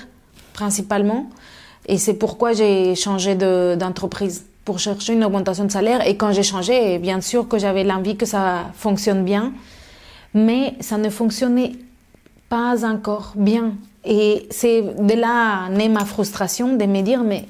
principalement. 0.54 1.30
Et 1.88 1.98
c'est 1.98 2.16
pourquoi 2.16 2.52
j'ai 2.54 2.96
changé 2.96 3.36
de- 3.36 3.76
d'entreprise, 3.80 4.46
pour 4.66 4.80
chercher 4.80 5.14
une 5.14 5.24
augmentation 5.24 5.64
de 5.64 5.72
salaire. 5.72 6.06
Et 6.06 6.18
quand 6.18 6.34
j'ai 6.34 6.44
changé, 6.44 6.98
bien 6.98 7.22
sûr 7.22 7.48
que 7.48 7.58
j'avais 7.58 7.84
l'envie 7.84 8.18
que 8.18 8.26
ça 8.26 8.66
fonctionne 8.74 9.24
bien, 9.24 9.54
mais 10.34 10.74
ça 10.82 10.98
ne 10.98 11.10
fonctionnait 11.10 11.74
pas 12.50 12.84
encore 12.86 13.32
bien. 13.36 13.74
Et 14.06 14.48
c'est 14.52 14.82
de 14.82 15.14
là 15.14 15.70
naît 15.70 15.90
ma 15.90 16.06
frustration 16.06 16.76
de 16.76 16.86
me 16.86 17.02
dire, 17.02 17.24
mais 17.24 17.46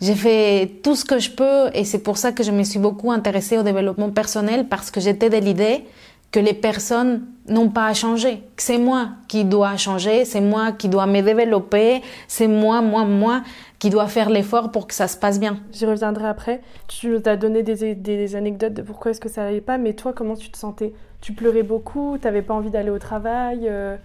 j'ai 0.00 0.14
fait 0.14 0.80
tout 0.82 0.94
ce 0.94 1.04
que 1.04 1.18
je 1.18 1.30
peux 1.30 1.70
et 1.72 1.84
c'est 1.84 2.00
pour 2.00 2.18
ça 2.18 2.32
que 2.32 2.42
je 2.42 2.50
me 2.50 2.62
suis 2.64 2.78
beaucoup 2.78 3.10
intéressée 3.10 3.56
au 3.56 3.62
développement 3.62 4.10
personnel 4.10 4.68
parce 4.68 4.90
que 4.90 5.00
j'étais 5.00 5.30
de 5.30 5.38
l'idée 5.38 5.84
que 6.32 6.40
les 6.40 6.52
personnes 6.52 7.22
n'ont 7.48 7.70
pas 7.70 7.86
à 7.86 7.94
changer, 7.94 8.42
que 8.56 8.62
c'est 8.62 8.78
moi 8.78 9.08
qui 9.28 9.44
dois 9.44 9.76
changer, 9.76 10.24
c'est 10.24 10.40
moi 10.40 10.72
qui 10.72 10.88
dois 10.88 11.06
me 11.06 11.22
développer, 11.22 12.02
c'est 12.28 12.48
moi, 12.48 12.82
moi, 12.82 13.04
moi 13.04 13.42
qui 13.78 13.88
dois 13.88 14.06
faire 14.06 14.28
l'effort 14.28 14.70
pour 14.70 14.86
que 14.86 14.94
ça 14.94 15.08
se 15.08 15.16
passe 15.16 15.38
bien. 15.38 15.58
J'y 15.72 15.86
reviendrai 15.86 16.26
après. 16.26 16.60
Tu 16.88 17.08
nous 17.08 17.22
as 17.24 17.36
donné 17.36 17.62
des, 17.62 18.36
anecdotes 18.36 18.74
de 18.74 18.82
pourquoi 18.82 19.12
est-ce 19.12 19.20
que 19.20 19.28
ça 19.28 19.44
allait 19.44 19.60
pas, 19.60 19.78
mais 19.78 19.94
toi, 19.94 20.12
comment 20.12 20.34
tu 20.34 20.50
te 20.50 20.58
sentais? 20.58 20.92
Tu 21.20 21.32
pleurais 21.32 21.62
beaucoup 21.62 22.18
T'avais 22.18 22.42
pas 22.42 22.54
envie 22.54 22.70
d'aller 22.70 22.90
au 22.90 22.98
travail 22.98 23.60
euh, 23.64 23.96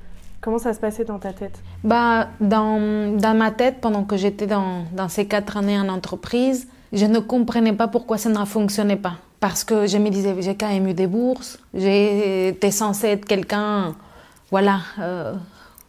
Comment 0.41 0.57
ça 0.57 0.74
se 0.74 0.79
passait 0.79 1.05
dans 1.05 1.19
ta 1.19 1.33
tête? 1.33 1.60
Bah, 1.83 2.29
dans, 2.39 3.15
dans 3.15 3.38
ma 3.38 3.51
tête, 3.51 3.79
pendant 3.79 4.03
que 4.03 4.17
j'étais 4.17 4.48
dans, 4.48 4.86
dans 4.91 5.07
ces 5.07 5.27
quatre 5.27 5.55
années 5.55 5.79
en 5.79 5.88
entreprise, 5.88 6.67
je 6.93 7.05
ne 7.05 7.19
comprenais 7.19 7.74
pas 7.74 7.88
pourquoi 7.88 8.17
ça 8.17 8.29
ne 8.29 8.43
fonctionnait 8.45 8.95
pas. 8.95 9.17
Parce 9.39 9.63
que 9.63 9.86
je 9.86 9.98
me 9.98 10.10
disais, 10.10 10.36
j'ai 10.39 10.55
quand 10.55 10.69
même 10.69 10.88
eu 10.88 10.93
des 10.93 11.07
bourses, 11.07 11.60
j'étais 11.74 12.71
censée 12.71 13.07
être 13.07 13.25
quelqu'un, 13.25 13.95
voilà, 14.50 14.79
euh, 15.00 15.33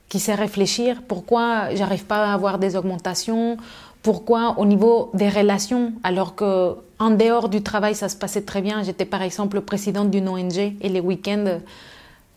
qui 0.09 0.21
sait 0.21 0.35
réfléchir. 0.35 1.03
Pourquoi 1.09 1.75
j'arrive 1.75 2.05
pas 2.05 2.27
à 2.27 2.35
avoir 2.35 2.59
des 2.59 2.77
augmentations? 2.77 3.57
Pourquoi 4.03 4.59
au 4.59 4.67
niveau 4.67 5.11
des 5.15 5.29
relations, 5.29 5.93
alors 6.03 6.35
que 6.35 6.75
en 6.99 7.11
dehors 7.11 7.49
du 7.49 7.63
travail 7.63 7.95
ça 7.95 8.09
se 8.09 8.17
passait 8.17 8.43
très 8.43 8.61
bien. 8.61 8.83
J'étais 8.83 9.05
par 9.05 9.23
exemple 9.23 9.61
présidente 9.63 10.11
d'une 10.11 10.29
ONG 10.29 10.59
et 10.59 10.89
les 10.89 11.01
week-ends 11.01 11.61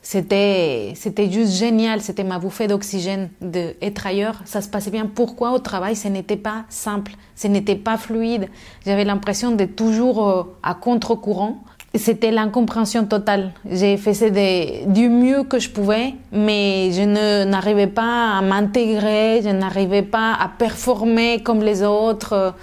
c'était 0.05 0.93
c'était 0.93 1.31
juste 1.31 1.53
génial, 1.53 2.00
c'était 2.00 2.24
ma 2.24 2.38
bouffée 2.38 2.67
d'oxygène 2.67 3.29
d'être 3.41 4.05
ailleurs. 4.05 4.39
Ça 4.45 4.62
se 4.62 4.69
passait 4.69 4.91
bien. 4.91 5.07
Pourquoi 5.07 5.51
au 5.51 5.57
travail, 5.57 5.95
ce 5.95 6.07
n'était 6.07 6.38
pas 6.38 6.65
simple, 6.69 7.13
ce 7.35 7.47
n'était 7.47 7.75
pas 7.75 7.97
fluide. 7.97 8.47
J'avais 8.85 9.03
l'impression 9.03 9.50
d'être 9.50 9.75
toujours 9.75 10.29
euh, 10.29 10.43
à 10.62 10.75
contre-courant. 10.75 11.63
C'était 11.95 12.29
l'incompréhension 12.29 13.05
totale. 13.05 13.51
J'ai 13.67 13.97
fait 13.97 14.85
du 14.85 15.09
mieux 15.09 15.43
que 15.43 15.57
je 15.57 15.71
pouvais, 15.71 16.13
mais 16.31 16.91
je 16.91 17.45
n'arrivais 17.45 17.88
pas 17.88 18.38
à 18.38 18.41
m'intégrer, 18.43 19.41
je 19.43 19.50
n'arrivais 19.50 20.03
pas 20.03 20.35
à 20.39 20.50
performer 20.50 21.41
comme 21.41 21.63
les 21.63 21.81
autres. 21.81 22.53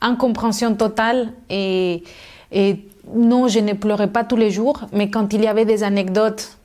Incompréhension 0.00 0.76
totale 0.76 1.32
et, 1.50 2.04
et 2.52 2.86
non, 3.14 3.48
je 3.48 3.60
ne 3.60 3.72
pleurais 3.72 4.08
pas 4.08 4.24
tous 4.24 4.36
les 4.36 4.50
jours, 4.50 4.86
mais 4.92 5.10
quand 5.10 5.32
il 5.32 5.42
y 5.42 5.46
avait 5.46 5.64
des 5.64 5.82
anecdotes, 5.82 6.58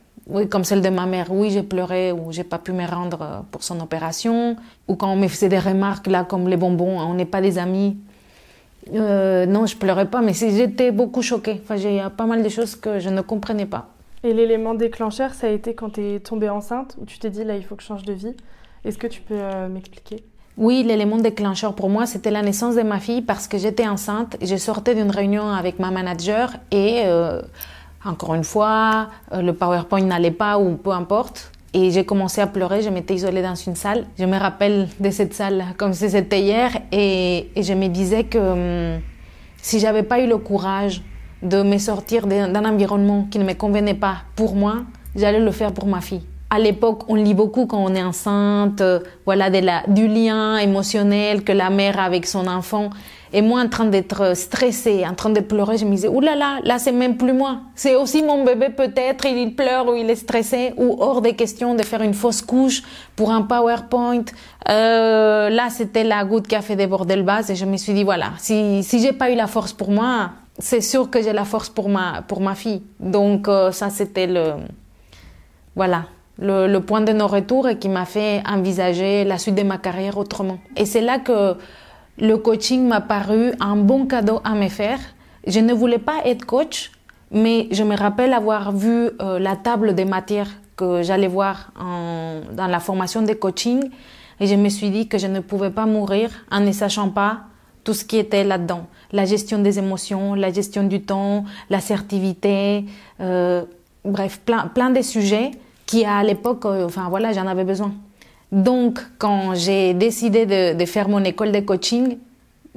comme 0.50 0.64
celle 0.64 0.82
de 0.82 0.90
ma 0.90 1.06
mère, 1.06 1.28
oui, 1.32 1.50
j'ai 1.52 1.64
pleuré 1.64 2.12
ou 2.12 2.32
j'ai 2.32 2.44
pas 2.44 2.58
pu 2.58 2.72
me 2.72 2.86
rendre 2.86 3.46
pour 3.52 3.64
son 3.64 3.80
opération, 3.80 4.56
ou 4.88 4.96
quand 4.96 5.12
on 5.12 5.16
me 5.16 5.28
faisait 5.28 5.50
des 5.50 5.60
remarques 5.60 6.08
là 6.08 6.24
comme 6.24 6.48
les 6.48 6.58
bonbons, 6.58 7.00
on 7.00 7.14
n'est 7.14 7.26
pas 7.26 7.42
des 7.42 7.58
amis. 7.58 7.98
Euh, 8.94 9.46
non, 9.46 9.66
je 9.66 9.76
pleurais 9.76 10.08
pas, 10.08 10.22
mais 10.22 10.34
j'étais 10.34 10.92
beaucoup 10.92 11.22
choquée. 11.22 11.62
Enfin, 11.64 11.76
il 11.76 11.94
y 11.94 12.00
a 12.00 12.10
pas 12.10 12.26
mal 12.26 12.44
de 12.44 12.50
choses 12.50 12.76
que 12.76 13.00
je 13.00 13.10
ne 13.10 13.22
comprenais 13.22 13.66
pas. 13.66 13.90
Et 14.24 14.34
l'élément 14.34 14.74
déclencheur, 14.74 15.34
ça 15.34 15.48
a 15.48 15.50
été 15.50 15.74
quand 15.74 15.92
tu 15.92 16.02
es 16.02 16.20
tombée 16.20 16.50
enceinte, 16.50 16.96
où 17.00 17.06
tu 17.06 17.20
t'es 17.20 17.30
dit 17.30 17.44
là, 17.44 17.56
il 17.56 17.64
faut 17.64 17.76
que 17.76 17.82
je 17.82 17.88
change 17.88 18.04
de 18.04 18.14
vie. 18.14 18.36
Est-ce 18.86 18.98
que 18.98 19.08
tu 19.08 19.22
peux 19.22 19.36
euh, 19.38 19.68
m'expliquer? 19.68 20.24
Oui, 20.58 20.84
l'élément 20.84 21.18
déclencheur 21.18 21.74
pour 21.74 21.90
moi, 21.90 22.06
c'était 22.06 22.32
la 22.32 22.42
naissance 22.42 22.76
de 22.76 22.82
ma 22.82 23.00
fille 23.00 23.22
parce 23.22 23.48
que 23.48 23.58
j'étais 23.58 23.88
enceinte. 23.88 24.36
Je 24.42 24.58
sortais 24.58 24.96
d'une 24.96 25.10
réunion 25.10 25.50
avec 25.50 25.80
ma 25.80 25.92
manager 25.92 26.52
et, 26.72 27.04
euh, 27.06 27.42
encore 28.04 28.36
une 28.36 28.44
fois, 28.44 29.08
euh, 29.32 29.42
le 29.42 29.54
PowerPoint 29.54 30.02
n'allait 30.02 30.32
pas 30.32 30.60
ou 30.60 30.76
peu 30.76 30.92
importe. 30.92 31.52
Et 31.74 31.90
j'ai 31.92 32.04
commencé 32.04 32.42
à 32.42 32.48
pleurer, 32.48 32.82
je 32.82 32.90
m'étais 32.90 33.16
isolée 33.16 33.42
dans 33.42 33.56
une 33.56 33.76
salle. 33.76 34.06
Je 34.20 34.26
me 34.26 34.38
rappelle 34.38 34.90
de 35.00 35.10
cette 35.10 35.34
salle 35.34 35.64
comme 35.78 35.94
si 35.94 36.10
c'était 36.10 36.42
hier 36.42 36.78
et, 36.92 37.50
je 37.56 37.74
me 37.74 37.88
disais 37.88 38.26
que 38.26 38.96
hum, 38.96 39.02
si 39.62 39.80
j'avais 39.80 40.04
pas 40.04 40.20
eu 40.20 40.28
le 40.28 40.38
courage 40.38 41.02
de 41.42 41.64
me 41.64 41.78
sortir 41.78 42.28
d'un 42.28 42.66
environnement 42.66 43.26
qui 43.32 43.40
ne 43.40 43.46
me 43.46 43.54
convenait 43.54 43.94
pas 43.94 44.18
pour 44.36 44.56
moi, 44.56 44.84
j'allais 45.16 45.40
le 45.40 45.52
faire 45.52 45.72
pour 45.72 45.88
ma 45.88 46.02
fille 46.02 46.24
à 46.54 46.60
l'époque, 46.60 47.04
on 47.08 47.16
lit 47.16 47.34
beaucoup 47.34 47.66
quand 47.66 47.82
on 47.82 47.96
est 47.96 48.04
enceinte, 48.04 48.82
euh, 48.82 49.00
voilà, 49.26 49.50
de 49.50 49.60
la, 49.60 49.84
du 49.88 50.10
lien 50.10 50.58
émotionnel 50.58 51.46
que 51.46 51.54
la 51.54 51.70
mère 51.70 51.98
a 51.98 52.04
avec 52.04 52.28
son 52.28 52.46
enfant. 52.46 52.90
Et 53.32 53.42
moi, 53.42 53.62
en 53.62 53.70
train 53.70 53.86
d'être 53.86 54.36
stressée, 54.36 55.06
en 55.10 55.16
train 55.16 55.30
de 55.30 55.40
pleurer, 55.40 55.78
je 55.78 55.86
me 55.86 55.92
disais, 55.92 56.10
oulala, 56.10 56.36
là 56.36 56.56
là, 56.56 56.62
là 56.66 56.78
c'est 56.78 56.92
même 56.92 57.16
plus 57.16 57.32
moi. 57.32 57.62
C'est 57.74 57.96
aussi 57.96 58.22
mon 58.22 58.44
bébé 58.44 58.68
peut-être, 58.68 59.26
il 59.26 59.56
pleure 59.56 59.88
ou 59.88 59.96
il 59.96 60.10
est 60.10 60.16
stressé, 60.18 60.74
ou 60.76 60.98
hors 61.00 61.22
des 61.22 61.36
questions 61.38 61.74
de 61.74 61.84
faire 61.84 62.02
une 62.02 62.14
fausse 62.14 62.42
couche 62.42 62.84
pour 63.16 63.32
un 63.32 63.44
PowerPoint. 63.44 64.26
Euh, 64.68 65.50
là, 65.50 65.70
c'était 65.70 66.04
la 66.04 66.26
goutte 66.26 66.48
qui 66.48 66.58
a 66.58 66.62
fait 66.62 66.76
déborder 66.76 67.16
le 67.16 67.24
vase 67.24 67.50
et 67.50 67.56
je 67.56 67.64
me 67.64 67.78
suis 67.78 67.94
dit, 67.94 68.04
voilà, 68.04 68.32
si, 68.38 68.84
si 68.84 69.00
j'ai 69.00 69.14
pas 69.14 69.32
eu 69.32 69.36
la 69.36 69.48
force 69.48 69.72
pour 69.72 69.90
moi, 69.90 70.32
c'est 70.60 70.82
sûr 70.82 71.10
que 71.10 71.22
j'ai 71.22 71.32
la 71.32 71.46
force 71.46 71.70
pour 71.70 71.88
ma, 71.88 72.24
pour 72.28 72.42
ma 72.42 72.56
fille. 72.56 72.84
Donc, 73.00 73.48
euh, 73.48 73.72
ça, 73.72 73.90
c'était 73.90 74.28
le, 74.28 74.56
voilà, 75.78 76.04
le, 76.40 76.80
point 76.80 77.02
de 77.02 77.12
non-retour 77.12 77.68
et 77.70 77.78
qui 77.78 77.90
m'a 77.90 78.06
fait 78.06 78.42
envisager 78.48 79.24
la 79.24 79.38
suite 79.38 79.56
de 79.56 79.64
ma 79.64 79.78
carrière 79.78 80.18
autrement. 80.18 80.60
Et 80.76 80.86
c'est 80.86 81.02
là 81.02 81.20
que 81.20 81.56
le 82.18 82.38
coaching 82.38 82.88
m'a 82.88 83.02
paru 83.02 83.52
un 83.60 83.76
bon 83.76 84.06
cadeau 84.06 84.42
à 84.44 84.54
me 84.54 84.68
faire. 84.68 85.00
Je 85.48 85.60
ne 85.60 85.74
voulais 85.74 86.00
pas 86.00 86.22
être 86.26 86.46
coach, 86.46 86.92
mais 87.32 87.68
je 87.72 87.84
me 87.84 87.96
rappelle 87.96 88.34
avoir 88.34 88.72
vu 88.72 89.10
euh, 89.22 89.40
la 89.40 89.56
table 89.56 89.96
des 89.96 90.06
matières 90.06 90.50
que 90.76 91.04
j'allais 91.04 91.28
voir 91.28 91.72
dans 91.78 92.68
la 92.68 92.80
formation 92.80 93.22
de 93.22 93.34
coaching 93.34 93.90
et 94.40 94.48
je 94.48 94.56
me 94.56 94.70
suis 94.70 94.90
dit 94.90 95.08
que 95.08 95.20
je 95.20 95.28
ne 95.28 95.40
pouvais 95.40 95.70
pas 95.70 95.86
mourir 95.86 96.32
en 96.50 96.62
ne 96.62 96.72
sachant 96.72 97.10
pas 97.10 97.42
tout 97.84 97.94
ce 97.94 98.04
qui 98.04 98.18
était 98.18 98.44
là-dedans. 98.44 98.88
La 99.12 99.26
gestion 99.26 99.60
des 99.60 99.78
émotions, 99.78 100.34
la 100.34 100.52
gestion 100.52 100.84
du 100.84 101.02
temps, 101.02 101.46
l'assertivité, 101.70 102.86
euh, 103.20 103.64
bref, 104.04 104.40
plein, 104.46 104.68
plein 104.68 104.90
de 104.90 105.02
sujets 105.02 105.52
qui 105.92 106.06
à 106.06 106.24
l'époque, 106.24 106.66
euh, 106.66 106.86
enfin 106.86 107.10
voilà, 107.10 107.34
j'en 107.34 107.46
avais 107.48 107.66
besoin. 107.66 107.92
Donc, 108.54 109.00
quand 109.18 109.56
j'ai 109.56 109.94
décidé 109.94 110.46
de, 110.46 110.86
faire 110.86 111.10
mon 111.10 111.22
école 111.26 111.52
de 111.52 111.60
coaching, 111.60 112.18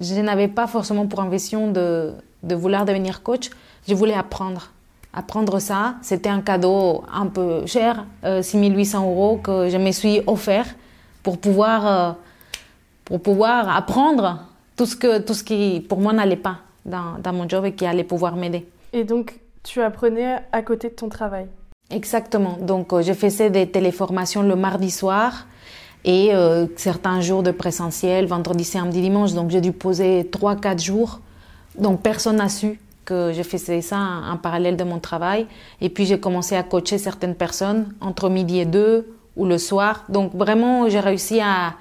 je 0.00 0.20
n'avais 0.20 0.48
pas 0.48 0.66
forcément 0.66 1.06
pour 1.06 1.20
ambition 1.20 1.70
de, 1.70 2.12
vouloir 2.42 2.84
devenir 2.84 3.22
coach. 3.22 3.50
Je 3.86 3.94
voulais 3.94 4.14
apprendre. 4.14 4.72
Apprendre 5.12 5.60
ça, 5.60 5.94
c'était 6.02 6.28
un 6.28 6.40
cadeau 6.40 7.04
un 7.12 7.26
peu 7.26 7.66
cher, 7.66 8.04
6800 8.42 8.98
euh, 8.98 9.08
euros 9.08 9.36
que 9.36 9.68
je 9.68 9.76
me 9.76 9.92
suis 9.92 10.20
offert 10.26 10.66
pour 11.22 11.38
pouvoir, 11.38 11.86
euh, 11.86 12.12
pour 13.04 13.20
pouvoir 13.20 13.76
apprendre 13.76 14.40
tout 14.76 14.86
ce, 14.86 14.96
que, 14.96 15.20
tout 15.20 15.34
ce 15.34 15.44
qui, 15.44 15.86
pour 15.88 16.00
moi, 16.00 16.12
n'allait 16.12 16.34
pas 16.48 16.58
dans, 16.84 17.18
dans 17.22 17.32
mon 17.32 17.48
job 17.48 17.64
et 17.64 17.74
qui 17.74 17.86
allait 17.86 18.02
pouvoir 18.02 18.34
m'aider. 18.34 18.66
Et 18.92 19.04
donc, 19.04 19.38
tu 19.62 19.80
apprenais 19.80 20.38
à 20.50 20.62
côté 20.62 20.88
de 20.88 20.94
ton 20.94 21.08
travail? 21.08 21.46
Exactement. 21.90 22.56
Donc, 22.60 22.92
euh, 22.92 23.02
je 23.02 23.12
faisais 23.12 23.50
des 23.50 23.66
téléformations 23.66 24.42
le 24.42 24.56
mardi 24.56 24.90
soir 24.90 25.46
et 26.04 26.34
euh, 26.34 26.66
certains 26.76 27.20
jours 27.20 27.42
de 27.42 27.50
présentiel, 27.50 28.26
vendredi, 28.26 28.64
samedi, 28.64 29.00
dimanche. 29.00 29.32
Donc, 29.32 29.50
j'ai 29.50 29.60
dû 29.60 29.72
poser 29.72 30.28
trois, 30.30 30.56
quatre 30.56 30.82
jours. 30.82 31.20
Donc, 31.78 32.02
personne 32.02 32.36
n'a 32.36 32.48
su 32.48 32.80
que 33.04 33.32
je 33.34 33.42
faisais 33.42 33.82
ça 33.82 33.98
en, 33.98 34.36
parallèle 34.38 34.76
de 34.76 34.84
mon 34.84 34.98
travail. 34.98 35.46
Et 35.80 35.90
puis, 35.90 36.06
j'ai 36.06 36.18
commencé 36.18 36.56
à 36.56 36.62
coacher 36.62 36.98
certaines 36.98 37.34
personnes 37.34 37.92
entre 38.00 38.30
midi 38.30 38.60
et 38.60 38.64
deux 38.64 39.14
ou 39.36 39.44
le 39.44 39.58
soir. 39.58 40.04
Donc, 40.08 40.34
vraiment, 40.34 40.88
j'ai 40.88 41.00
réussi 41.00 41.40
à, 41.40 41.74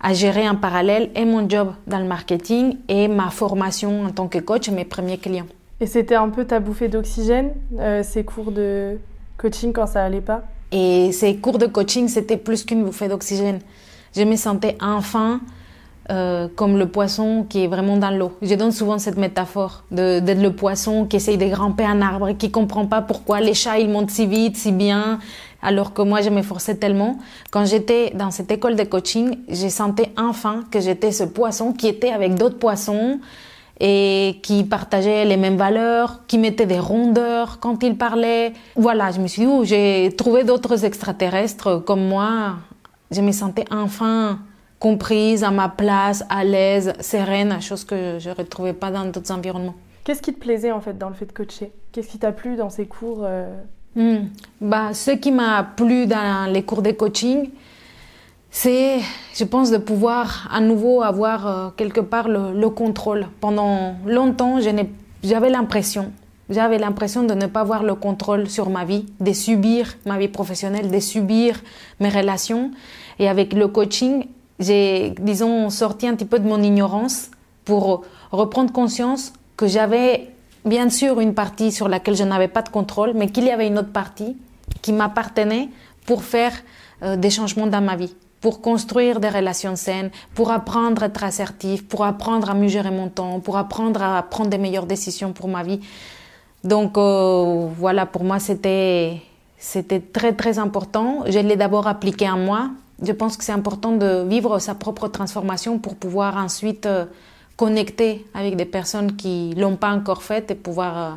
à 0.00 0.12
gérer 0.12 0.48
en 0.48 0.56
parallèle 0.56 1.10
et 1.14 1.24
mon 1.24 1.48
job 1.48 1.72
dans 1.86 1.98
le 1.98 2.04
marketing 2.04 2.76
et 2.88 3.08
ma 3.08 3.30
formation 3.30 4.04
en 4.04 4.10
tant 4.10 4.28
que 4.28 4.38
coach 4.38 4.68
et 4.68 4.72
mes 4.72 4.84
premiers 4.84 5.18
clients. 5.18 5.46
Et 5.80 5.86
c'était 5.86 6.16
un 6.16 6.28
peu 6.28 6.44
ta 6.44 6.60
bouffée 6.60 6.88
d'oxygène, 6.88 7.52
euh, 7.78 8.02
ces 8.02 8.24
cours 8.24 8.50
de, 8.50 8.98
coaching 9.38 9.72
quand 9.72 9.86
ça 9.86 10.04
allait 10.04 10.20
pas 10.20 10.42
Et 10.72 11.12
ces 11.12 11.36
cours 11.36 11.58
de 11.58 11.66
coaching, 11.66 12.08
c'était 12.08 12.36
plus 12.36 12.64
qu'une 12.64 12.84
bouffée 12.84 13.08
d'oxygène. 13.08 13.60
Je 14.14 14.22
me 14.22 14.36
sentais 14.36 14.76
enfin 14.80 15.40
euh, 16.10 16.48
comme 16.56 16.78
le 16.78 16.88
poisson 16.88 17.44
qui 17.48 17.64
est 17.64 17.66
vraiment 17.66 17.98
dans 17.98 18.10
l'eau. 18.10 18.32
Je 18.40 18.54
donne 18.54 18.72
souvent 18.72 18.98
cette 18.98 19.18
métaphore 19.18 19.84
d'être 19.90 20.40
le 20.40 20.52
poisson 20.52 21.04
qui 21.04 21.16
essaye 21.16 21.36
de 21.36 21.46
grimper 21.46 21.84
un 21.84 22.00
arbre 22.00 22.32
qui 22.32 22.50
comprend 22.50 22.86
pas 22.86 23.02
pourquoi 23.02 23.40
les 23.40 23.52
chats 23.52 23.78
ils 23.78 23.90
montent 23.90 24.10
si 24.10 24.26
vite, 24.26 24.56
si 24.56 24.72
bien, 24.72 25.18
alors 25.60 25.92
que 25.92 26.00
moi 26.00 26.22
je 26.22 26.30
m'efforçais 26.30 26.76
tellement. 26.76 27.18
Quand 27.50 27.66
j'étais 27.66 28.10
dans 28.14 28.30
cette 28.30 28.50
école 28.50 28.74
de 28.74 28.84
coaching, 28.84 29.36
j'ai 29.48 29.68
senti 29.68 30.04
enfin 30.16 30.64
que 30.70 30.80
j'étais 30.80 31.12
ce 31.12 31.24
poisson 31.24 31.74
qui 31.74 31.88
était 31.88 32.10
avec 32.10 32.36
d'autres 32.36 32.58
poissons 32.58 33.20
et 33.80 34.40
qui 34.42 34.64
partageaient 34.64 35.24
les 35.24 35.36
mêmes 35.36 35.56
valeurs, 35.56 36.26
qui 36.26 36.38
mettaient 36.38 36.66
des 36.66 36.78
rondeurs 36.78 37.60
quand 37.60 37.82
ils 37.82 37.96
parlaient. 37.96 38.52
Voilà, 38.74 39.12
je 39.12 39.20
me 39.20 39.28
suis 39.28 39.42
dit, 39.42 39.48
oh, 39.48 39.64
j'ai 39.64 40.12
trouvé 40.16 40.44
d'autres 40.44 40.84
extraterrestres 40.84 41.82
comme 41.84 42.06
moi. 42.06 42.56
Je 43.10 43.20
me 43.20 43.32
sentais 43.32 43.64
enfin 43.70 44.40
comprise, 44.78 45.42
à 45.44 45.50
ma 45.50 45.68
place, 45.68 46.24
à 46.28 46.44
l'aise, 46.44 46.92
sereine, 47.00 47.60
chose 47.60 47.84
que 47.84 48.18
je 48.18 48.30
ne 48.30 48.34
retrouvais 48.34 48.72
pas 48.72 48.90
dans 48.90 49.04
d'autres 49.04 49.32
environnements. 49.32 49.74
Qu'est-ce 50.04 50.22
qui 50.22 50.32
te 50.32 50.38
plaisait 50.38 50.72
en 50.72 50.80
fait 50.80 50.96
dans 50.96 51.08
le 51.08 51.14
fait 51.14 51.26
de 51.26 51.32
coacher? 51.32 51.72
Qu'est-ce 51.92 52.08
qui 52.08 52.18
t'a 52.18 52.32
plu 52.32 52.56
dans 52.56 52.70
ces 52.70 52.86
cours 52.86 53.20
euh? 53.22 53.60
hmm. 53.96 54.28
bah, 54.60 54.94
Ce 54.94 55.10
qui 55.10 55.32
m'a 55.32 55.64
plu 55.64 56.06
dans 56.06 56.50
les 56.50 56.62
cours 56.62 56.82
de 56.82 56.92
coaching, 56.92 57.50
c'est, 58.50 59.00
je 59.34 59.44
pense, 59.44 59.70
de 59.70 59.76
pouvoir 59.76 60.48
à 60.50 60.60
nouveau 60.60 61.02
avoir 61.02 61.46
euh, 61.46 61.68
quelque 61.76 62.00
part 62.00 62.28
le, 62.28 62.68
contrôle. 62.70 63.26
Pendant 63.40 63.96
longtemps, 64.06 64.58
j'avais 65.22 65.50
l'impression, 65.50 66.12
j'avais 66.48 66.78
l'impression 66.78 67.24
de 67.24 67.34
ne 67.34 67.46
pas 67.46 67.60
avoir 67.60 67.82
le 67.82 67.94
contrôle 67.94 68.48
sur 68.48 68.70
ma 68.70 68.84
vie, 68.84 69.06
de 69.20 69.32
subir 69.32 69.94
ma 70.06 70.18
vie 70.18 70.28
professionnelle, 70.28 70.90
de 70.90 71.00
subir 71.00 71.60
mes 72.00 72.08
relations. 72.08 72.70
Et 73.18 73.28
avec 73.28 73.52
le 73.52 73.68
coaching, 73.68 74.26
j'ai, 74.58 75.14
disons, 75.20 75.70
sorti 75.70 76.06
un 76.06 76.14
petit 76.14 76.24
peu 76.24 76.38
de 76.38 76.48
mon 76.48 76.62
ignorance 76.62 77.30
pour 77.64 78.02
reprendre 78.32 78.72
conscience 78.72 79.32
que 79.56 79.66
j'avais 79.66 80.30
bien 80.64 80.90
sûr 80.90 81.20
une 81.20 81.34
partie 81.34 81.70
sur 81.70 81.88
laquelle 81.88 82.16
je 82.16 82.24
n'avais 82.24 82.48
pas 82.48 82.62
de 82.62 82.68
contrôle, 82.70 83.12
mais 83.14 83.28
qu'il 83.28 83.44
y 83.44 83.50
avait 83.50 83.66
une 83.66 83.78
autre 83.78 83.92
partie 83.92 84.36
qui 84.82 84.92
m'appartenait 84.92 85.68
pour 86.06 86.22
faire 86.22 86.52
euh, 87.02 87.16
des 87.16 87.30
changements 87.30 87.66
dans 87.66 87.80
ma 87.80 87.96
vie 87.96 88.14
pour 88.40 88.60
construire 88.60 89.20
des 89.20 89.28
relations 89.28 89.76
saines, 89.76 90.10
pour 90.34 90.50
apprendre 90.50 91.02
à 91.02 91.06
être 91.06 91.24
assertif, 91.24 91.86
pour 91.86 92.04
apprendre 92.04 92.50
à 92.50 92.54
mieux 92.54 92.68
gérer 92.68 92.90
mon 92.90 93.08
temps, 93.08 93.40
pour 93.40 93.56
apprendre 93.56 94.02
à 94.02 94.22
prendre 94.22 94.50
des 94.50 94.58
meilleures 94.58 94.86
décisions 94.86 95.32
pour 95.32 95.48
ma 95.48 95.62
vie. 95.62 95.80
Donc 96.64 96.98
euh, 96.98 97.68
voilà, 97.76 98.06
pour 98.06 98.24
moi 98.24 98.38
c'était 98.38 99.20
c'était 99.58 100.00
très 100.00 100.32
très 100.34 100.58
important. 100.58 101.24
Je 101.26 101.38
l'ai 101.38 101.56
d'abord 101.56 101.86
appliqué 101.86 102.28
en 102.28 102.38
moi. 102.38 102.70
Je 103.02 103.12
pense 103.12 103.36
que 103.36 103.44
c'est 103.44 103.52
important 103.52 103.92
de 103.92 104.24
vivre 104.28 104.58
sa 104.58 104.74
propre 104.74 105.08
transformation 105.08 105.78
pour 105.78 105.96
pouvoir 105.96 106.36
ensuite 106.36 106.86
euh, 106.86 107.06
connecter 107.56 108.24
avec 108.34 108.56
des 108.56 108.64
personnes 108.64 109.16
qui 109.16 109.54
l'ont 109.56 109.76
pas 109.76 109.90
encore 109.90 110.22
faite 110.22 110.50
et 110.50 110.54
pouvoir 110.54 110.98
euh, 110.98 111.10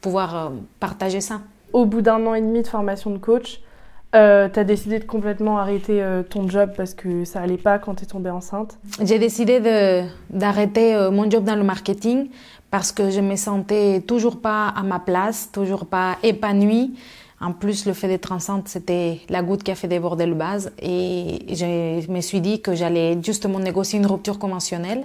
pouvoir 0.00 0.52
partager 0.80 1.20
ça. 1.20 1.40
au 1.72 1.84
bout 1.86 2.02
d'un 2.02 2.26
an 2.26 2.34
et 2.34 2.40
demi 2.40 2.62
de 2.62 2.66
formation 2.66 3.10
de 3.10 3.18
coach, 3.18 3.60
euh, 4.14 4.48
tu 4.52 4.58
as 4.58 4.64
décidé 4.64 4.98
de 4.98 5.04
complètement 5.04 5.58
arrêter 5.58 6.02
euh, 6.02 6.22
ton 6.22 6.46
job 6.48 6.72
parce 6.76 6.92
que 6.92 7.24
ça 7.24 7.40
allait 7.40 7.56
pas 7.56 7.78
quand 7.78 7.94
tu 7.94 8.04
es 8.04 8.06
tombée 8.06 8.28
enceinte? 8.28 8.78
J'ai 9.02 9.18
décidé 9.18 10.06
d'arrêter 10.28 10.94
euh, 10.94 11.10
mon 11.10 11.30
job 11.30 11.44
dans 11.44 11.56
le 11.56 11.64
marketing 11.64 12.28
parce 12.70 12.92
que 12.92 13.10
je 13.10 13.20
me 13.20 13.36
sentais 13.36 14.02
toujours 14.02 14.40
pas 14.40 14.68
à 14.68 14.82
ma 14.82 14.98
place, 14.98 15.50
toujours 15.50 15.86
pas 15.86 16.18
épanouie. 16.22 16.94
En 17.40 17.52
plus, 17.52 17.86
le 17.86 17.92
fait 17.94 18.06
d'être 18.06 18.32
enceinte, 18.32 18.68
c'était 18.68 19.20
la 19.30 19.42
goutte 19.42 19.62
qui 19.62 19.70
a 19.70 19.74
fait 19.74 19.88
déborder 19.88 20.26
le 20.26 20.34
base. 20.34 20.72
Et 20.80 21.46
je 21.48 22.10
me 22.10 22.20
suis 22.20 22.40
dit 22.40 22.60
que 22.60 22.74
j'allais 22.74 23.18
justement 23.22 23.58
négocier 23.58 23.98
une 23.98 24.06
rupture 24.06 24.38
conventionnelle 24.38 25.04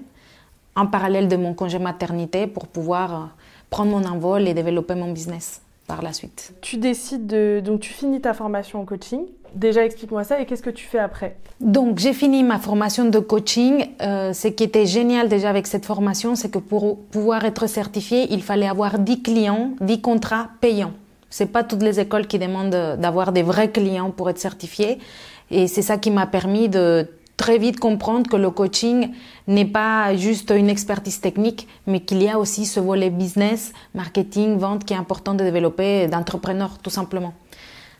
en 0.76 0.86
parallèle 0.86 1.28
de 1.28 1.36
mon 1.36 1.54
congé 1.54 1.80
maternité 1.80 2.46
pour 2.46 2.68
pouvoir 2.68 3.30
prendre 3.70 3.92
mon 3.92 4.06
envol 4.06 4.48
et 4.48 4.54
développer 4.54 4.96
mon 4.96 5.12
business 5.12 5.62
par 5.88 6.02
la 6.02 6.14
suite. 6.14 6.54
Tu 6.62 6.78
décides 6.78 7.26
de... 7.26 7.62
Donc 7.64 7.80
tu 7.80 7.94
finis 7.94 8.22
ta 8.22 8.34
formation 8.34 8.82
en 8.82 8.86
coaching. 8.86 9.22
Déjà, 9.56 9.86
explique-moi 9.86 10.24
ça 10.24 10.40
et 10.40 10.46
qu'est-ce 10.46 10.62
que 10.62 10.70
tu 10.70 10.86
fais 10.86 11.00
après? 11.00 11.38
Donc 11.62 11.98
j'ai 11.98 12.14
fini 12.14 12.44
ma 12.44 12.60
formation 12.60 13.06
de 13.06 13.20
coaching. 13.20 13.88
Euh, 14.02 14.34
ce 14.34 14.50
qui 14.50 14.64
était 14.64 14.86
génial 14.86 15.30
déjà 15.30 15.50
avec 15.50 15.66
cette 15.66 15.86
formation, 15.86 16.36
c'est 16.36 16.52
que 16.52 16.60
pour 16.60 17.00
pouvoir 17.06 17.46
être 17.46 17.66
certifié, 17.68 18.28
il 18.32 18.44
fallait 18.44 18.68
avoir 18.68 19.00
10 19.00 19.24
clients, 19.24 19.72
10 19.82 20.02
contrats 20.02 20.50
payants. 20.62 20.94
C'est 21.30 21.48
pas 21.48 21.64
toutes 21.64 21.82
les 21.82 22.00
écoles 22.00 22.28
qui 22.28 22.40
demandent 22.40 22.70
d'avoir 22.70 23.32
des 23.32 23.44
vrais 23.44 23.72
clients 23.72 24.12
pour 24.12 24.30
être 24.30 24.40
certifié. 24.40 25.00
Et 25.50 25.68
c'est 25.68 25.82
ça 25.82 25.98
qui 25.98 26.12
m'a 26.12 26.28
permis 26.28 26.70
de 26.70 27.08
très 27.38 27.60
vite 27.60 27.80
comprendre 27.80 28.30
que 28.30 28.36
le 28.36 28.50
coaching 28.50 29.12
n'est 29.48 29.66
pas 29.66 30.16
juste 30.16 30.52
une 30.56 30.70
expertise 30.70 31.22
technique, 31.22 31.68
mais 31.86 32.00
qu'il 32.02 32.22
y 32.22 32.28
a 32.28 32.40
aussi 32.40 32.66
ce 32.66 32.80
volet 32.80 33.12
business, 33.12 33.72
marketing, 33.94 34.58
vente 34.58 34.84
qui 34.84 34.94
est 34.94 34.98
important 34.98 35.36
de 35.36 35.44
développer 35.44 36.08
d'entrepreneurs 36.08 36.80
tout 36.80 36.90
simplement. 36.90 37.34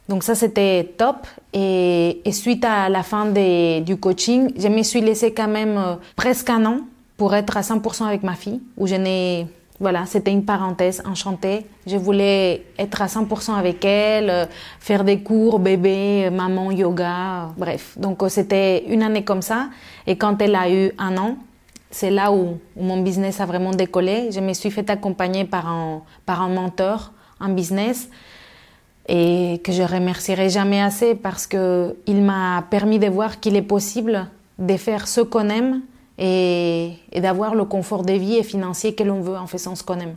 Donc 0.10 0.24
ça 0.24 0.36
c'était 0.36 0.94
top 0.98 1.28
et, 1.54 2.22
suite 2.32 2.66
à 2.66 2.90
la 2.90 3.04
fin 3.04 3.26
du 3.26 3.98
coaching, 3.98 4.52
je 4.58 4.68
me 4.68 4.82
suis 4.84 5.02
laissé 5.02 5.34
quand 5.34 5.50
même 5.50 5.78
euh, 5.78 5.96
presque 6.16 6.50
un 6.50 6.66
an 6.66 6.80
pour 7.18 7.34
être 7.36 7.58
à 7.58 7.62
100% 7.62 8.06
avec 8.06 8.24
ma 8.24 8.36
fille, 8.36 8.62
où 8.78 8.88
je 8.88 8.96
n'ai 8.96 9.48
voilà, 9.80 10.06
c'était 10.08 10.32
une 10.32 10.44
parenthèse 10.44 11.04
enchantée. 11.06 11.66
Je 11.86 11.98
voulais 11.98 12.66
être 12.80 13.02
à 13.02 13.06
100% 13.06 13.54
avec 13.54 13.86
elle, 13.86 14.30
euh, 14.30 14.46
faire 14.80 15.04
des 15.04 15.22
cours, 15.22 15.60
bébé, 15.60 16.26
euh, 16.26 16.32
maman, 16.32 16.72
yoga, 16.72 17.50
bref. 17.58 17.96
Donc 17.98 18.24
euh, 18.24 18.30
c'était 18.30 18.86
une 18.88 19.04
année 19.04 19.24
comme 19.24 19.44
ça. 19.44 19.70
Et 20.08 20.18
quand 20.18 20.42
elle 20.42 20.56
a 20.56 20.70
eu 20.72 20.92
un 20.98 21.16
an, 21.18 21.38
c'est 21.92 22.10
là 22.10 22.32
où, 22.32 22.58
mon 22.76 23.02
business 23.04 23.40
a 23.40 23.46
vraiment 23.46 23.72
décollé. 23.72 24.32
Je 24.32 24.40
me 24.40 24.54
suis 24.54 24.72
fait 24.72 24.90
accompagner 24.90 25.46
par 25.46 25.68
un, 25.68 26.02
par 26.26 26.42
un 26.42 26.50
mentor 26.50 27.12
en 27.40 27.50
business 27.50 28.10
et 29.08 29.62
que 29.64 29.72
je 29.72 29.84
remercierai 29.84 30.50
jamais 30.50 30.82
assez 30.82 31.14
parce 31.14 31.46
que 31.46 31.96
il 32.08 32.24
m'a 32.24 32.64
permis 32.70 33.00
de 33.00 33.08
voir 33.08 33.40
qu'il 33.40 33.56
est 33.56 33.62
possible 33.62 34.28
de 34.58 34.76
faire 34.76 35.08
ce 35.08 35.22
qu'on 35.22 35.50
aime 35.50 35.82
et, 36.18 36.94
d'avoir 37.16 37.56
le 37.56 37.66
confort 37.66 38.04
de 38.04 38.14
vie 38.14 38.38
et 38.38 38.44
financier 38.44 38.96
que 38.96 39.04
l'on 39.04 39.22
veut 39.22 39.38
en 39.38 39.48
faisant 39.48 39.76
ce 39.76 39.84
qu'on 39.84 40.00
aime. 40.00 40.16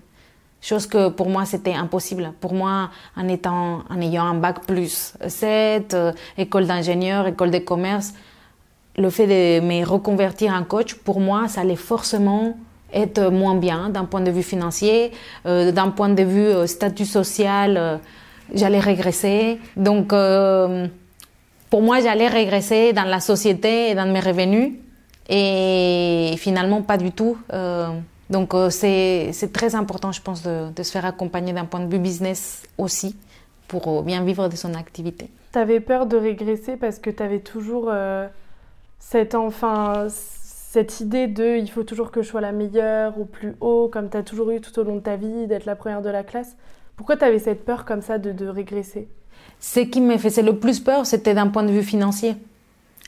Chose 0.63 0.87
que 0.87 1.09
pour 1.09 1.29
moi 1.29 1.45
c'était 1.45 1.75
impossible. 1.75 2.33
Pour 2.41 2.53
moi, 2.53 2.91
en 3.17 3.29
étant, 3.29 3.83
en 3.89 4.01
ayant 4.01 4.25
un 4.25 4.35
bac 4.35 4.67
plus 4.67 5.15
7, 5.27 5.95
euh, 5.95 6.13
école 6.37 6.67
d'ingénieur, 6.67 7.27
école 7.27 7.51
de 7.51 7.59
commerce, 7.59 8.13
le 8.99 9.09
fait 9.09 9.27
de 9.27 9.65
me 9.65 9.85
reconvertir 9.87 10.53
en 10.53 10.65
coach, 10.65 10.95
pour 10.95 11.21
moi, 11.21 11.49
ça 11.49 11.63
allait 11.63 11.77
forcément 11.77 12.59
être 12.93 13.31
moins 13.31 13.55
bien 13.55 13.89
d'un 13.89 14.05
point 14.05 14.21
de 14.21 14.31
vue 14.31 14.43
financier, 14.43 15.13
euh, 15.47 15.73
d'un 15.73 15.91
point 15.91 16.11
de 16.11 16.23
vue 16.23 16.41
euh, 16.41 16.67
statut 16.67 17.07
social, 17.07 18.01
j'allais 18.53 18.81
régresser. 18.81 19.61
Donc, 19.77 20.09
pour 20.09 21.83
moi, 21.83 22.01
j'allais 22.01 22.27
régresser 22.27 22.93
dans 22.93 23.05
la 23.05 23.21
société 23.21 23.91
et 23.91 23.95
dans 23.95 24.13
mes 24.13 24.21
revenus. 24.21 24.73
Et 25.31 26.35
finalement, 26.39 26.83
pas 26.83 26.99
du 26.99 27.13
tout. 27.13 27.39
Euh, 27.53 27.87
donc, 28.29 28.53
euh, 28.53 28.69
c'est 28.69 29.53
très 29.53 29.77
important, 29.77 30.11
je 30.11 30.21
pense, 30.21 30.43
de, 30.43 30.83
se 30.83 30.91
faire 30.91 31.07
accompagner 31.07 31.53
d'un 31.53 31.65
point 31.65 31.81
de 31.81 31.91
vue 31.91 32.01
business 32.01 32.65
aussi 32.77 33.17
pour 33.69 33.87
euh, 33.87 34.03
bien 34.03 34.25
vivre 34.25 34.49
de 34.49 34.57
son 34.57 34.75
activité. 34.75 35.31
Tu 35.53 35.59
avais 35.59 35.79
peur 35.79 36.07
de 36.07 36.17
régresser 36.17 36.77
parce 36.77 36.99
que 36.99 37.11
tu 37.11 37.23
avais 37.23 37.39
toujours 37.39 37.91
cette, 38.99 39.35
enfin, 39.35 40.07
cette 40.09 41.01
idée 41.01 41.27
de 41.27 41.59
il 41.59 41.69
faut 41.71 41.83
toujours 41.83 42.11
que 42.11 42.23
je 42.23 42.29
sois 42.29 42.41
la 42.41 42.53
meilleure 42.53 43.19
au 43.19 43.25
plus 43.25 43.55
haut, 43.61 43.89
comme 43.93 44.11
tu 44.11 44.17
as 44.17 44.23
toujours 44.23 44.51
eu 44.51 44.61
tout 44.61 44.77
au 44.79 44.85
long 44.85 44.97
de 44.97 45.01
ta 45.01 45.17
vie, 45.17 45.47
d'être 45.47 45.65
la 45.65 45.75
première 45.77 46.03
de 46.03 46.11
la 46.11 46.23
classe. 46.23 46.57
Pourquoi 46.97 47.17
tu 47.17 47.25
avais 47.25 47.39
cette 47.39 47.65
peur 47.65 47.85
comme 47.85 48.03
ça 48.03 48.19
de, 48.19 48.31
de 48.31 48.47
régresser? 48.47 49.09
Ce 49.59 49.81
qui 49.81 50.01
me 50.01 50.19
faisait 50.19 50.43
le 50.43 50.57
plus 50.57 50.81
peur, 50.81 51.07
c'était 51.07 51.35
d'un 51.35 51.49
point 51.49 51.65
de 51.65 51.73
vue 51.73 51.83
financier. 51.83 52.37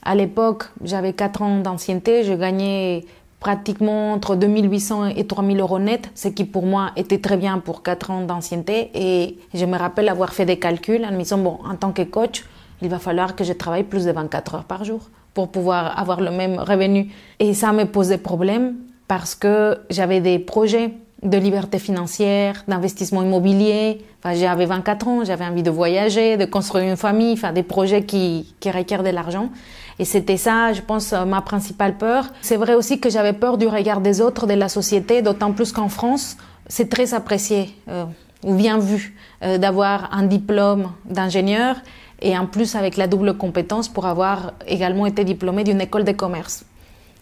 À 0.02 0.14
l'époque, 0.14 0.64
j'avais 0.82 1.12
4 1.12 1.42
ans 1.42 1.58
d'ancienneté, 1.60 2.24
je 2.24 2.32
gagnais 2.32 3.04
pratiquement 3.38 4.12
entre 4.12 4.36
2800 4.36 5.06
et 5.16 5.26
3000 5.26 5.60
euros 5.60 5.78
net, 5.78 6.10
ce 6.14 6.28
qui 6.28 6.44
pour 6.44 6.64
moi 6.64 6.90
était 6.96 7.18
très 7.18 7.36
bien 7.36 7.58
pour 7.58 7.82
4 7.82 8.10
ans 8.10 8.20
d'ancienneté. 8.22 8.90
Et 8.94 9.38
je 9.54 9.64
me 9.64 9.76
rappelle 9.76 10.08
avoir 10.08 10.32
fait 10.32 10.44
des 10.44 10.58
calculs 10.58 11.04
en 11.04 11.12
me 11.12 11.18
disant, 11.18 11.38
bon, 11.38 11.58
en 11.64 11.76
tant 11.76 11.92
que 11.92 12.02
coach, 12.02 12.44
il 12.82 12.88
va 12.88 12.98
falloir 12.98 13.36
que 13.36 13.44
je 13.44 13.52
travaille 13.52 13.84
plus 13.84 14.04
de 14.04 14.12
24 14.12 14.54
heures 14.56 14.64
par 14.64 14.84
jour 14.84 15.00
pour 15.34 15.48
pouvoir 15.48 15.98
avoir 15.98 16.20
le 16.20 16.30
même 16.30 16.58
revenu. 16.58 17.10
Et 17.38 17.54
ça 17.54 17.72
me 17.72 17.84
posait 17.84 18.18
problème 18.18 18.74
parce 19.08 19.34
que 19.34 19.78
j'avais 19.90 20.20
des 20.20 20.38
projets 20.38 20.94
de 21.22 21.38
liberté 21.38 21.78
financière, 21.78 22.64
d'investissement 22.66 23.22
immobilier. 23.22 24.02
Enfin, 24.18 24.34
j'avais 24.34 24.66
24 24.66 25.08
ans, 25.08 25.24
j'avais 25.24 25.44
envie 25.44 25.62
de 25.62 25.70
voyager, 25.70 26.36
de 26.36 26.44
construire 26.44 26.84
une 26.84 26.96
famille, 26.96 27.36
faire 27.36 27.52
des 27.52 27.62
projets 27.62 28.04
qui, 28.04 28.54
qui 28.58 28.70
requièrent 28.70 29.04
de 29.04 29.10
l'argent. 29.10 29.50
Et 29.98 30.04
c'était 30.04 30.36
ça, 30.36 30.72
je 30.72 30.80
pense, 30.80 31.12
ma 31.12 31.40
principale 31.42 31.96
peur. 31.96 32.26
C'est 32.40 32.56
vrai 32.56 32.74
aussi 32.74 32.98
que 33.00 33.10
j'avais 33.10 33.32
peur 33.32 33.58
du 33.58 33.66
regard 33.66 34.00
des 34.00 34.20
autres, 34.20 34.46
de 34.46 34.54
la 34.54 34.68
société, 34.68 35.22
d'autant 35.22 35.52
plus 35.52 35.72
qu'en 35.72 35.88
France, 35.88 36.36
c'est 36.66 36.88
très 36.88 37.14
apprécié 37.14 37.74
euh, 37.88 38.04
ou 38.44 38.54
bien 38.54 38.78
vu 38.78 39.14
euh, 39.42 39.58
d'avoir 39.58 40.12
un 40.14 40.22
diplôme 40.24 40.92
d'ingénieur 41.04 41.76
et 42.20 42.36
en 42.38 42.46
plus 42.46 42.76
avec 42.76 42.96
la 42.96 43.06
double 43.06 43.36
compétence 43.36 43.88
pour 43.88 44.06
avoir 44.06 44.54
également 44.66 45.06
été 45.06 45.24
diplômé 45.24 45.64
d'une 45.64 45.80
école 45.80 46.04
de 46.04 46.12
commerce. 46.12 46.64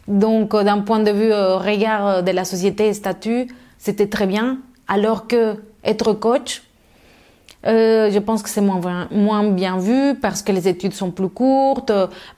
Donc, 0.07 0.55
euh, 0.55 0.63
d'un 0.63 0.81
point 0.81 1.01
de 1.01 1.11
vue 1.11 1.33
regard 1.33 2.23
de 2.23 2.31
la 2.31 2.45
société 2.45 2.89
et 2.89 2.95
statut, 2.95 3.49
c'était 3.79 4.09
très 4.09 4.27
bien, 4.27 4.59
alors 4.87 5.27
que 5.27 5.57
être 5.83 6.13
coach, 6.13 6.63
euh, 7.67 8.11
je 8.11 8.19
pense 8.19 8.43
que 8.43 8.49
c'est 8.49 8.63
moins, 8.63 9.09
moins 9.11 9.51
bien 9.51 9.79
vu 9.79 10.15
parce 10.15 10.43
que 10.43 10.51
les 10.51 10.67
études 10.67 10.95
sont 10.95 11.11
plus 11.11 11.29
courtes, 11.29 11.93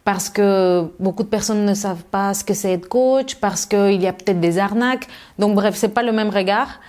parce 0.04 0.28
que 0.28 0.84
beaucoup 0.98 1.22
de 1.22 1.28
personnes 1.28 1.64
ne 1.64 1.74
savent 1.74 2.04
pas 2.04 2.34
ce 2.34 2.42
que 2.42 2.54
c'est 2.54 2.72
être 2.72 2.88
coach, 2.88 3.36
parce 3.36 3.66
qu'il 3.66 4.02
y 4.02 4.06
a 4.06 4.12
peut-être 4.12 4.40
des 4.40 4.58
arnaques. 4.58 5.06
Donc 5.38 5.54
bref, 5.54 5.76
c'est 5.76 5.94
pas 5.94 6.02
le 6.02 6.12
même 6.12 6.30
regard. 6.30 6.80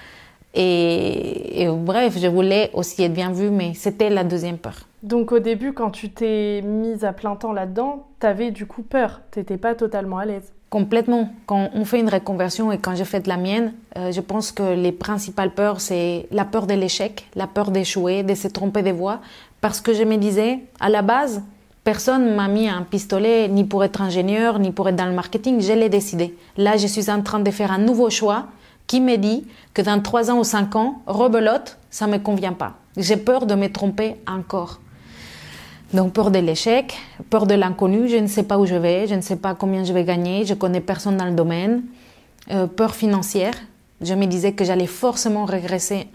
Et, 0.55 1.67
bref, 1.67 2.17
je 2.19 2.27
voulais 2.27 2.69
aussi 2.73 3.03
être 3.03 3.13
bien 3.13 3.31
vue, 3.31 3.49
mais 3.49 3.73
c'était 3.73 4.11
la 4.11 4.23
deuxième 4.23 4.57
peur. 4.57 4.87
Donc 5.01 5.31
au 5.31 5.39
début, 5.39 5.73
quand 5.73 5.89
tu 5.89 6.09
t'es 6.09 6.61
mise 6.61 7.03
à 7.03 7.11
plein 7.11 7.35
temps 7.35 7.53
là-dedans, 7.53 8.07
tu 8.19 8.27
avais 8.27 8.51
du 8.51 8.65
coup 8.65 8.83
peur, 8.83 9.21
tu 9.31 9.39
n'étais 9.39 9.57
pas 9.57 9.75
totalement 9.75 10.19
à 10.19 10.25
l'aise. 10.25 10.53
Complètement. 10.73 11.29
Quand 11.45 11.69
on 11.75 11.85
fait 11.85 11.99
une 11.99 12.09
reconversion 12.09 12.71
et 12.71 12.79
quand 12.79 12.95
j'ai 12.95 13.05
fait 13.05 13.19
de 13.19 13.29
la 13.29 13.37
mienne, 13.37 13.73
euh, 13.95 14.11
je 14.11 14.21
pense 14.21 14.51
que 14.51 14.73
les 14.73 14.91
principales 14.91 15.53
peurs, 15.53 15.79
c'est 15.79 16.25
la 16.31 16.45
peur 16.45 16.65
de 16.65 16.73
l'échec, 16.73 17.27
la 17.35 17.45
peur 17.45 17.69
d'échouer, 17.69 18.23
de 18.23 18.33
se 18.33 18.47
tromper 18.47 18.81
des 18.81 18.91
voies. 18.91 19.19
Parce 19.61 19.81
que 19.81 19.93
je 19.93 20.01
me 20.01 20.17
disais, 20.17 20.61
à 20.79 20.89
la 20.89 21.03
base, 21.03 21.43
personne 21.83 22.33
m'a 22.33 22.47
mis 22.47 22.67
un 22.67 22.81
pistolet 22.81 23.49
ni 23.49 23.65
pour 23.65 23.83
être 23.83 24.01
ingénieur, 24.01 24.57
ni 24.57 24.71
pour 24.71 24.89
être 24.89 24.95
dans 24.95 25.05
le 25.05 25.13
marketing. 25.13 25.61
Je 25.61 25.73
l'ai 25.73 25.89
décidé. 25.89 26.35
Là, 26.57 26.75
je 26.75 26.87
suis 26.87 27.11
en 27.11 27.21
train 27.21 27.39
de 27.39 27.51
faire 27.51 27.71
un 27.71 27.77
nouveau 27.77 28.09
choix 28.09 28.47
qui 28.87 28.99
me 28.99 29.17
dit 29.17 29.45
que 29.75 29.83
dans 29.83 30.01
trois 30.01 30.31
ans 30.31 30.39
ou 30.39 30.43
cinq 30.43 30.75
ans, 30.75 31.03
rebelote, 31.05 31.77
ça 31.91 32.07
me 32.07 32.17
convient 32.17 32.53
pas. 32.53 32.73
J'ai 32.97 33.17
peur 33.17 33.45
de 33.45 33.53
me 33.53 33.71
tromper 33.71 34.15
encore. 34.27 34.79
Donc 35.93 36.13
peur 36.13 36.31
de 36.31 36.39
l'échec, 36.39 36.97
peur 37.29 37.45
de 37.45 37.53
l'inconnu, 37.53 38.07
je 38.07 38.17
ne 38.17 38.25
sais 38.25 38.43
pas 38.43 38.57
où 38.57 38.65
je 38.65 38.73
vais, 38.73 39.05
je 39.05 39.13
ne 39.13 39.21
sais 39.21 39.35
pas 39.35 39.53
combien 39.53 39.83
je 39.83 39.93
vais 39.93 40.03
gagner, 40.03 40.43
je 40.43 40.55
connais 40.55 40.81
personne 40.81 41.17
dans 41.17 41.25
le 41.25 41.33
domaine. 41.35 41.83
Euh, 42.51 42.65
peur 42.65 42.95
financière, 42.95 43.53
je 44.01 44.15
me 44.15 44.25
disais 44.25 44.53
que 44.53 44.65
j'allais 44.65 44.87
forcément 44.87 45.45
régresser 45.45 46.07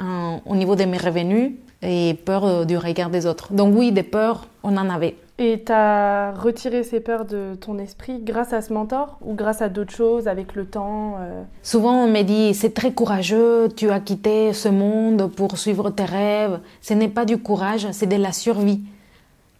au 0.47 0.57
niveau 0.57 0.75
de 0.75 0.85
mes 0.85 0.99
revenus 0.99 1.53
et 1.83 2.14
peur 2.25 2.45
euh, 2.45 2.64
du 2.64 2.77
regard 2.77 3.09
des 3.09 3.25
autres. 3.25 3.53
Donc 3.53 3.73
oui, 3.77 3.93
des 3.93 4.03
peurs, 4.03 4.49
on 4.64 4.77
en 4.77 4.91
avait. 4.91 5.14
Et 5.38 5.62
tu 5.64 5.71
as 5.71 6.33
retiré 6.33 6.83
ces 6.83 6.99
peurs 6.99 7.25
de 7.25 7.55
ton 7.55 7.79
esprit 7.79 8.19
grâce 8.19 8.53
à 8.53 8.61
ce 8.61 8.73
mentor 8.73 9.19
ou 9.25 9.35
grâce 9.35 9.62
à 9.62 9.69
d'autres 9.69 9.95
choses 9.95 10.27
avec 10.27 10.57
le 10.57 10.67
temps 10.67 11.14
euh? 11.21 11.45
Souvent 11.62 12.05
on 12.05 12.09
me 12.09 12.23
dit 12.23 12.53
c'est 12.55 12.75
très 12.75 12.91
courageux, 12.91 13.69
tu 13.77 13.91
as 13.91 14.01
quitté 14.01 14.53
ce 14.53 14.69
monde 14.69 15.31
pour 15.31 15.57
suivre 15.57 15.91
tes 15.91 16.05
rêves. 16.05 16.59
Ce 16.83 16.95
n'est 16.95 17.09
pas 17.09 17.25
du 17.25 17.38
courage, 17.38 17.87
c'est 17.93 18.09
de 18.09 18.17
la 18.17 18.33
survie 18.33 18.81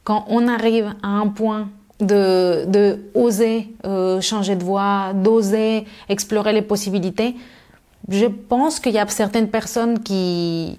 quand 0.05 0.25
on 0.29 0.49
arrive 0.49 0.95
à 1.03 1.09
un 1.09 1.29
point 1.29 1.69
de, 2.01 2.65
de 2.67 2.99
euh, 3.85 4.21
changer 4.21 4.57
de 4.57 4.65
voie, 4.65 5.13
d'oser 5.15 5.85
explorer 6.09 6.53
les 6.53 6.63
possibilités, 6.63 7.37
je 8.09 8.27
pense 8.27 8.81
qu'il 8.81 8.93
y 8.93 8.99
a 8.99 9.07
certaines 9.09 9.49
personnes 9.49 10.01
qui 10.01 10.79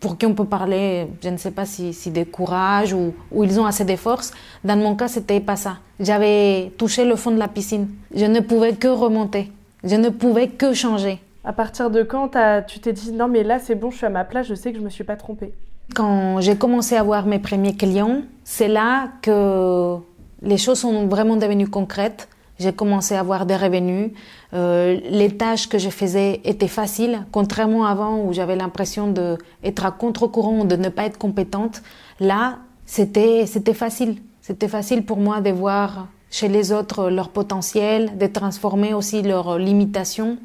pour 0.00 0.16
qui 0.16 0.26
on 0.26 0.34
peut 0.34 0.46
parler, 0.46 1.08
je 1.22 1.28
ne 1.28 1.36
sais 1.36 1.50
pas 1.50 1.66
si, 1.66 1.92
si 1.92 2.10
de 2.10 2.24
courage 2.24 2.92
ou, 2.92 3.14
ou, 3.30 3.44
ils 3.44 3.60
ont 3.60 3.66
assez 3.66 3.84
de 3.84 3.96
force. 3.96 4.32
Dans 4.64 4.76
mon 4.76 4.94
cas, 4.94 5.08
c'était 5.08 5.40
pas 5.40 5.56
ça. 5.56 5.78
J'avais 6.00 6.72
touché 6.78 7.04
le 7.04 7.16
fond 7.16 7.30
de 7.30 7.38
la 7.38 7.48
piscine. 7.48 7.88
Je 8.14 8.24
ne 8.24 8.40
pouvais 8.40 8.74
que 8.74 8.88
remonter. 8.88 9.52
Je 9.84 9.96
ne 9.96 10.08
pouvais 10.08 10.48
que 10.48 10.72
changer. 10.72 11.20
À 11.44 11.52
partir 11.52 11.90
de 11.90 12.02
quand 12.02 12.30
tu 12.66 12.80
t'es 12.80 12.92
dit 12.92 13.12
non 13.12 13.28
mais 13.28 13.44
là 13.44 13.60
c'est 13.60 13.76
bon, 13.76 13.90
je 13.90 13.98
suis 13.98 14.06
à 14.06 14.10
ma 14.10 14.24
place, 14.24 14.48
je 14.48 14.54
sais 14.54 14.72
que 14.72 14.78
je 14.78 14.82
me 14.82 14.90
suis 14.90 15.04
pas 15.04 15.14
trompée? 15.14 15.52
Quand 15.94 16.40
j'ai 16.40 16.56
commencé 16.56 16.96
à 16.96 17.02
voir 17.02 17.26
mes 17.26 17.38
premiers 17.38 17.74
clients, 17.74 18.22
c'est 18.44 18.68
là 18.68 19.08
que 19.22 19.96
les 20.42 20.58
choses 20.58 20.80
sont 20.80 21.06
vraiment 21.06 21.36
devenues 21.36 21.68
concrètes. 21.68 22.28
J'ai 22.58 22.72
commencé 22.72 23.14
à 23.14 23.20
avoir 23.20 23.44
des 23.44 23.56
revenus. 23.56 24.12
Euh, 24.54 24.98
les 25.10 25.36
tâches 25.36 25.68
que 25.68 25.78
je 25.78 25.90
faisais 25.90 26.40
étaient 26.44 26.68
faciles, 26.68 27.26
contrairement 27.30 27.84
à 27.84 27.90
avant 27.90 28.24
où 28.24 28.32
j'avais 28.32 28.56
l'impression 28.56 29.08
d'être 29.08 29.84
à 29.84 29.90
contre-courant, 29.90 30.64
de 30.64 30.76
ne 30.76 30.88
pas 30.88 31.04
être 31.04 31.18
compétente. 31.18 31.82
Là, 32.18 32.58
c'était 32.86 33.46
c'était 33.46 33.74
facile. 33.74 34.16
C'était 34.40 34.68
facile 34.68 35.04
pour 35.04 35.18
moi 35.18 35.40
de 35.40 35.50
voir 35.50 36.08
chez 36.30 36.48
les 36.48 36.72
autres 36.72 37.10
leur 37.10 37.28
potentiel, 37.28 38.16
de 38.16 38.26
transformer 38.26 38.94
aussi 38.94 39.22
leurs 39.22 39.58
limitations, 39.58 40.38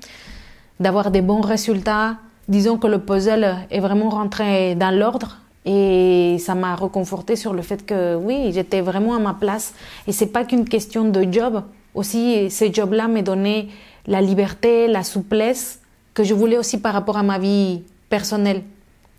d'avoir 0.80 1.12
des 1.12 1.21
bons 1.21 1.41
résultats. 1.41 2.17
Disons 2.52 2.78
que 2.78 2.88
le 2.88 3.00
puzzle 3.00 3.56
est 3.72 3.80
vraiment 3.80 4.10
rentré 4.10 4.76
dans 4.76 4.94
l'ordre 4.94 5.38
et 5.64 6.36
ça 6.38 6.54
m'a 6.54 6.76
reconforté 6.76 7.38
sur 7.38 7.54
le 7.54 7.62
fait 7.62 7.86
que 7.86 8.18
oui, 8.18 8.52
j'étais 8.52 8.82
vraiment 8.82 9.16
à 9.16 9.20
ma 9.20 9.34
place. 9.34 9.74
Et 10.06 10.12
c'est 10.12 10.26
pas 10.34 10.44
qu'une 10.44 10.68
question 10.68 11.06
de 11.06 11.26
job. 11.32 11.64
Aussi, 11.96 12.52
ce 12.52 12.66
job-là 12.70 13.08
me 13.08 13.22
donnait 13.22 13.70
la 14.06 14.20
liberté, 14.20 14.88
la 14.90 15.04
souplesse 15.04 15.80
que 16.14 16.26
je 16.26 16.34
voulais 16.34 16.58
aussi 16.58 16.82
par 16.82 16.92
rapport 16.92 17.16
à 17.16 17.24
ma 17.24 17.40
vie 17.40 17.84
personnelle. 18.10 18.64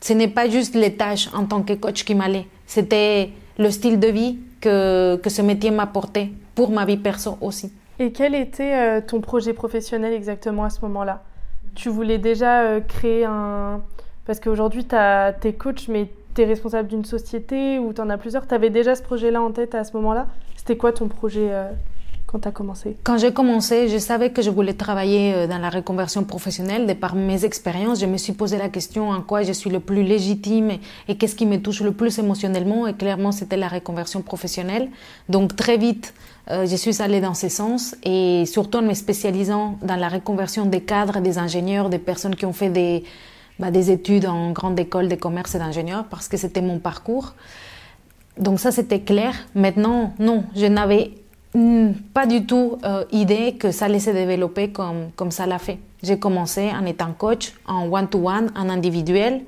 Ce 0.03 0.12
n'est 0.12 0.29
pas 0.29 0.51
juste 0.51 0.75
les 0.75 0.95
tâches 0.95 1.31
en 1.33 1.47
tant 1.47 1.62
que 1.62 1.73
coach 1.73 2.05
qui 2.05 2.14
m'allaient. 2.14 2.49
C'était 2.66 3.31
le 3.57 3.71
style 3.71 3.99
de 3.99 4.09
vie 4.09 4.40
que, 4.61 5.16
que 5.16 5.31
ce 5.31 5.40
métier 5.40 5.71
m'apportait 5.71 6.29
pour 6.55 6.71
ma 6.71 6.85
vie 6.85 6.99
perso 6.99 7.38
aussi. 7.40 7.73
Et 7.99 8.12
quel 8.12 8.35
était 8.35 8.75
euh, 8.75 9.01
ton 9.01 9.23
projet 9.23 9.55
professionnel 9.55 10.12
exactement 10.12 10.64
à 10.64 10.71
ce 10.71 10.83
moment-là? 10.83 11.23
Tu 11.74 11.88
voulais 11.88 12.18
déjà 12.18 12.62
euh, 12.62 12.80
créer 12.80 13.24
un... 13.24 13.80
Parce 14.24 14.40
qu'aujourd'hui, 14.40 14.85
tu 14.85 14.94
es 14.94 15.52
coach, 15.54 15.88
mais 15.88 16.11
tu 16.35 16.42
es 16.42 16.44
responsable 16.44 16.88
d'une 16.88 17.04
société 17.04 17.78
ou 17.78 17.92
tu 17.92 18.00
en 18.00 18.11
as 18.11 18.18
plusieurs. 18.18 18.46
Tu 18.46 18.54
avais 18.54 18.70
déjà 18.70 18.94
ce 18.94 19.02
projet-là 19.02 19.42
en 19.42 19.50
tête 19.50 19.74
à 19.74 19.85
ce 19.85 19.96
moment-là? 19.96 20.28
C'était 20.56 20.76
quoi 20.76 20.92
ton 20.92 21.08
projet 21.08 21.48
euh, 21.50 21.70
quand 22.33 22.38
tu 22.38 22.51
commencé? 22.51 22.97
Quand 23.05 23.18
j'ai 23.18 23.33
commencé, 23.33 23.88
je 23.88 23.99
savais 23.99 24.31
que 24.31 24.40
je 24.40 24.49
voulais 24.49 24.73
travailler 24.73 25.47
dans 25.47 25.59
la 25.59 25.68
reconversion 25.68 26.25
professionnelle. 26.25 26.87
De 26.87 26.95
par 26.95 27.14
mes 27.14 27.45
expériences, 27.45 28.01
je 28.01 28.07
me 28.07 28.16
suis 28.16 28.33
posé 28.33 28.57
la 28.57 28.71
question 28.71 29.11
en 29.11 29.21
quoi 29.21 29.42
je 29.42 29.53
suis 29.53 29.68
le 29.68 29.81
plus 29.81 30.03
légitime 30.03 30.71
et, 30.71 30.81
et 31.09 31.16
qu'est-ce 31.16 31.37
qui 31.37 31.45
me 31.45 31.59
touche 31.59 31.83
le 31.83 31.92
plus 31.92 32.18
émotionnellement. 32.18 32.87
Et 32.87 32.95
clairement, 32.95 33.33
c'était 33.33 33.59
la 33.59 33.68
reconversion 33.68 34.23
professionnelle. 34.23 34.88
Donc 35.29 35.57
très 35.57 35.77
vite, 35.77 36.14
euh, 36.51 36.66
je 36.66 36.75
suis 36.75 37.03
allée 37.03 37.21
dans 37.21 37.35
ce 37.35 37.49
sens 37.49 37.95
et 38.03 38.45
surtout 38.47 38.79
en 38.79 38.83
me 38.83 38.95
spécialisant 38.95 39.79
dans 39.83 39.97
la 39.97 40.09
reconversion 40.09 40.64
des 40.64 40.81
cadres, 40.81 41.21
des 41.21 41.37
ingénieurs, 41.38 41.90
des 41.90 41.99
personnes 41.99 42.35
qui 42.35 42.47
ont 42.47 42.55
fait 42.55 42.71
des, 42.71 43.05
bah, 43.59 43.71
des 43.71 43.90
études 43.90 44.27
en 44.27 44.53
grande 44.53 44.81
école 44.81 45.09
de 45.09 45.14
commerce 45.16 45.55
et 45.55 45.59
d'ingénieurs 45.59 46.07
parce 46.11 46.29
que 46.29 46.38
c'était 46.38 46.62
mon 46.62 46.79
parcours. 46.79 47.35
Donc 48.38 48.59
ça, 48.59 48.73
c'était 48.73 49.01
clair. 49.01 49.35
Maintenant, 49.55 50.14
non, 50.18 50.45
je 50.57 50.64
n'avais 50.64 51.12
pas 52.15 52.27
du 52.27 52.47
tout 52.47 52.79
euh, 52.85 53.05
idée 53.12 53.55
que 53.55 53.71
ça 53.71 53.85
allait 53.85 53.99
se 53.99 54.11
développer 54.11 54.71
comme, 54.71 55.11
comme 55.17 55.31
ça 55.31 55.47
l'a 55.47 55.59
fait. 55.59 55.79
J'ai 56.03 56.19
commencé 56.19 56.71
en 56.71 56.87
étant 56.87 57.12
coach, 57.12 57.53
en 57.67 57.88
one-to-one, 57.91 58.47
-one, 58.47 58.59
en 58.59 58.69
individuel. 58.71 59.43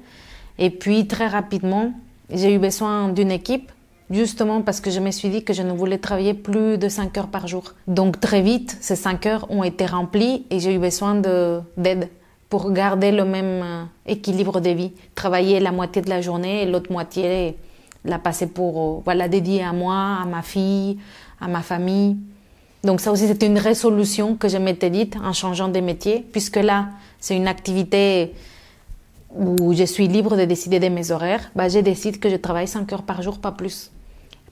Et 0.59 0.71
puis 0.71 1.07
très 1.07 1.27
rapidement, 1.27 1.93
j'ai 2.31 2.55
eu 2.55 2.59
besoin 2.59 3.09
d'une 3.09 3.31
équipe 3.31 3.73
justement 4.11 4.61
parce 4.63 4.81
que 4.81 4.91
je 4.91 5.01
me 5.01 5.11
suis 5.11 5.31
dit 5.31 5.45
que 5.45 5.53
je 5.55 5.63
ne 5.63 5.73
voulais 5.73 5.99
travailler 5.99 6.35
plus 6.35 6.79
de 6.79 6.89
5 6.89 7.17
heures 7.19 7.29
par 7.29 7.47
jour. 7.49 7.75
Donc 7.87 8.21
très 8.21 8.43
vite, 8.43 8.77
ces 8.81 8.97
5 8.97 9.27
heures 9.27 9.47
ont 9.51 9.65
été 9.65 9.87
remplies 9.87 10.47
et 10.51 10.61
j'ai 10.61 10.75
eu 10.75 10.79
besoin 10.79 11.15
d'aide 11.15 12.09
pour 12.51 12.71
garder 12.71 13.11
le 13.11 13.25
même 13.25 13.63
euh, 13.63 13.85
équilibre 14.07 14.61
de 14.61 14.71
vie. 14.71 14.93
Travailler 15.15 15.59
la 15.59 15.73
moitié 15.73 16.03
de 16.03 16.11
la 16.11 16.21
journée 16.21 16.63
et 16.63 16.67
l'autre 16.67 16.93
moitié 16.93 17.57
la 18.05 18.19
passer 18.19 18.47
pour, 18.47 18.99
euh, 18.99 19.03
voilà, 19.05 19.29
dédier 19.29 19.63
à 19.63 19.73
moi, 19.73 20.19
à 20.23 20.27
ma 20.27 20.43
fille, 20.43 20.99
à 21.45 21.49
ma 21.49 21.63
famille. 21.63 22.17
Donc 22.83 23.01
ça 23.01 23.13
aussi, 23.13 23.27
c'était 23.27 23.47
une 23.47 23.59
résolution 23.59 24.37
que 24.37 24.49
je 24.49 24.59
m'étais 24.59 24.91
dite 24.91 25.17
en 25.23 25.33
changeant 25.33 25.69
de 25.69 25.81
métier, 25.81 26.27
puisque 26.33 26.57
là, 26.57 26.89
c'est 27.21 27.37
une 27.37 27.49
activité 27.49 28.35
où 29.35 29.73
je 29.73 29.85
suis 29.85 30.07
libre 30.09 30.37
de 30.37 30.45
décider 30.45 30.79
de 30.81 30.89
mes 30.89 31.11
horaires, 31.11 31.51
bah, 31.57 31.69
je 31.69 31.81
décide 31.81 32.21
que 32.21 32.29
je 32.29 32.37
travaille 32.37 32.69
5 32.69 32.93
heures 32.93 33.03
par 33.03 33.23
jour, 33.23 33.39
pas 33.39 33.53
plus. 33.53 33.91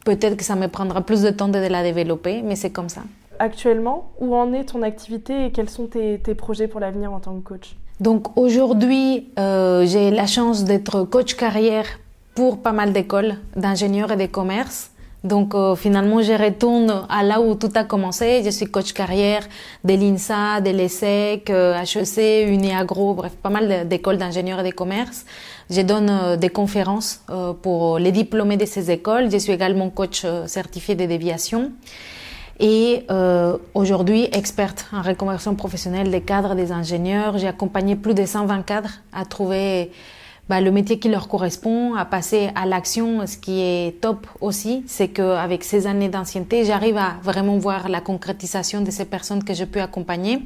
Peut-être 0.05 0.37
que 0.37 0.45
ça 0.45 0.57
me 0.57 0.67
prendra 0.67 1.03
plus 1.03 1.23
de 1.23 1.31
temps 1.31 1.49
de 1.49 1.59
la 1.59 1.83
développer, 1.83 2.43
mais 2.43 2.57
c'est 2.57 2.71
comme 2.71 2.89
ça. 2.89 3.03
Actuellement, 3.39 4.11
où 4.21 4.35
en 4.35 4.53
est 4.53 4.65
ton 4.65 4.83
activité 4.83 5.47
et 5.47 5.51
quels 5.53 5.71
sont 5.71 5.87
tes, 5.87 6.19
tes 6.19 6.35
projets 6.35 6.69
pour 6.69 6.81
l'avenir 6.81 7.13
en 7.13 7.21
tant 7.21 7.35
que 7.35 7.41
coach? 7.41 7.77
Donc 8.01 8.37
aujourd'hui, 8.37 9.29
euh, 9.39 9.87
j'ai 9.87 10.11
la 10.11 10.27
chance 10.27 10.65
d'être 10.65 11.05
coach 11.05 11.35
carrière 11.35 11.87
pour 12.35 12.63
pas 12.63 12.73
mal 12.73 12.93
d'écoles 12.93 13.37
d'ingénieurs 13.57 14.11
et 14.13 14.17
de 14.17 14.27
commerce. 14.27 14.92
Donc 15.25 15.55
euh, 15.55 15.77
finalement, 15.77 16.21
je 16.21 16.33
retourne 16.33 17.07
à 17.09 17.23
là 17.23 17.41
où 17.41 17.55
tout 17.55 17.71
a 17.75 17.85
commencé. 17.85 18.43
Je 18.45 18.51
suis 18.51 18.67
coach 18.67 18.93
carrière 18.93 19.47
de 19.85 19.95
l'INSA, 19.95 20.61
de 20.61 20.71
l'ESSEC, 20.71 21.51
HEC, 21.51 22.49
UniAgro, 22.49 23.15
bref, 23.15 23.33
pas 23.43 23.51
mal 23.51 23.89
d'écoles 23.89 24.19
d'ingénieurs 24.19 24.61
et 24.61 24.71
de 24.71 24.75
commerce. 24.75 25.25
Je 25.71 25.81
donne 25.83 26.11
euh, 26.11 26.37
des 26.37 26.51
conférences 26.51 27.21
euh, 27.31 27.53
pour 27.53 27.99
les 27.99 28.13
diplômés 28.13 28.57
de 28.57 28.67
ces 28.67 28.91
écoles. 28.91 29.31
Je 29.31 29.39
suis 29.39 29.53
également 29.53 29.91
coach 29.91 30.23
euh, 30.25 30.47
certifié 30.47 30.95
de 30.95 31.07
déviation. 31.07 31.73
Et 32.61 33.05
euh, 33.11 33.57
aujourd'hui, 33.75 34.29
experte 34.33 34.87
en 34.93 35.03
reconversion 35.03 35.55
professionnelle 35.55 36.11
des 36.11 36.21
cadres, 36.21 36.55
des 36.55 36.71
ingénieurs. 36.71 37.39
J'ai 37.39 37.49
accompagné 37.49 37.97
plus 37.97 38.15
de 38.15 38.25
120 38.25 38.63
cadres 38.63 39.01
à 39.13 39.25
trouver 39.25 39.91
bah, 40.53 40.61
le 40.61 40.71
métier 40.71 40.99
qui 40.99 41.09
leur 41.09 41.29
correspond, 41.29 41.95
à 41.95 42.05
passer 42.05 42.51
à 42.55 42.67
l'action. 42.67 43.27
Ce 43.27 43.39
qui 43.39 43.63
est 43.63 44.03
top 44.03 44.27
aussi, 44.43 44.85
c'est 44.87 45.09
qu'avec 45.09 45.65
ces 45.65 45.87
années 45.87 46.11
d'ancienneté, 46.11 46.67
j'arrive 46.67 46.99
à 46.99 47.15
vraiment 47.23 47.57
voir 47.57 47.89
la 47.89 48.03
concrétisation 48.03 48.83
de 48.83 48.91
ces 48.91 49.07
personnes 49.07 49.45
que 49.45 49.55
je 49.55 49.65
peux 49.65 49.81
accompagner. 49.81 50.43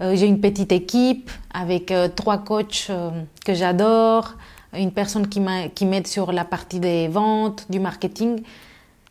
Euh, 0.00 0.16
j'ai 0.16 0.24
une 0.24 0.40
petite 0.40 0.72
équipe 0.72 1.30
avec 1.52 1.90
euh, 1.90 2.08
trois 2.08 2.38
coachs 2.38 2.86
euh, 2.88 3.10
que 3.44 3.52
j'adore, 3.52 4.36
une 4.72 4.90
personne 4.90 5.28
qui 5.28 5.84
m'aide 5.84 6.06
sur 6.06 6.32
la 6.32 6.46
partie 6.46 6.80
des 6.80 7.06
ventes, 7.08 7.66
du 7.68 7.80
marketing. 7.80 8.40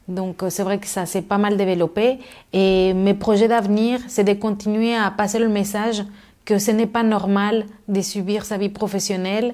Donc 0.08 0.44
c'est 0.50 0.64
vrai 0.64 0.80
que 0.80 0.88
ça 0.88 1.06
s'est 1.06 1.22
pas 1.22 1.38
mal 1.38 1.56
développé. 1.56 2.18
Et 2.52 2.96
mes 2.96 3.14
projets 3.14 3.48
d'avenir, 3.48 4.00
c'est 4.08 4.24
de 4.24 4.34
continuer 4.34 4.96
à 4.96 5.12
passer 5.12 5.38
le 5.38 5.50
message 5.50 6.04
que 6.46 6.58
ce 6.58 6.72
n'est 6.72 6.88
pas 6.88 7.04
normal 7.04 7.68
de 7.88 8.02
subir 8.02 8.44
sa 8.44 8.58
vie 8.58 8.70
professionnelle. 8.70 9.54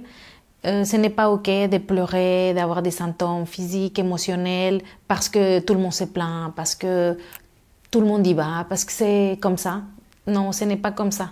Euh, 0.66 0.84
ce 0.84 0.98
n'est 0.98 1.10
pas 1.10 1.30
ok 1.30 1.46
de 1.46 1.78
pleurer, 1.78 2.54
d'avoir 2.54 2.82
des 2.82 2.92
symptômes 2.92 3.46
physiques, 3.46 3.98
émotionnels, 3.98 4.82
parce 5.08 5.30
que 5.30 5.60
tout 5.60 5.74
le 5.74 5.80
monde 5.80 5.94
se 5.94 6.04
plaint, 6.04 6.54
parce 6.56 6.76
que 6.76 7.18
tout 7.92 8.02
le 8.02 8.08
monde 8.08 8.28
y 8.28 8.34
va, 8.34 8.66
parce 8.68 8.84
que 8.84 8.92
c'est 8.92 9.38
comme 9.40 9.58
ça. 9.58 9.82
Non, 10.28 10.52
ce 10.52 10.66
n'est 10.66 10.78
pas 10.78 10.92
comme 10.92 11.12
ça. 11.12 11.32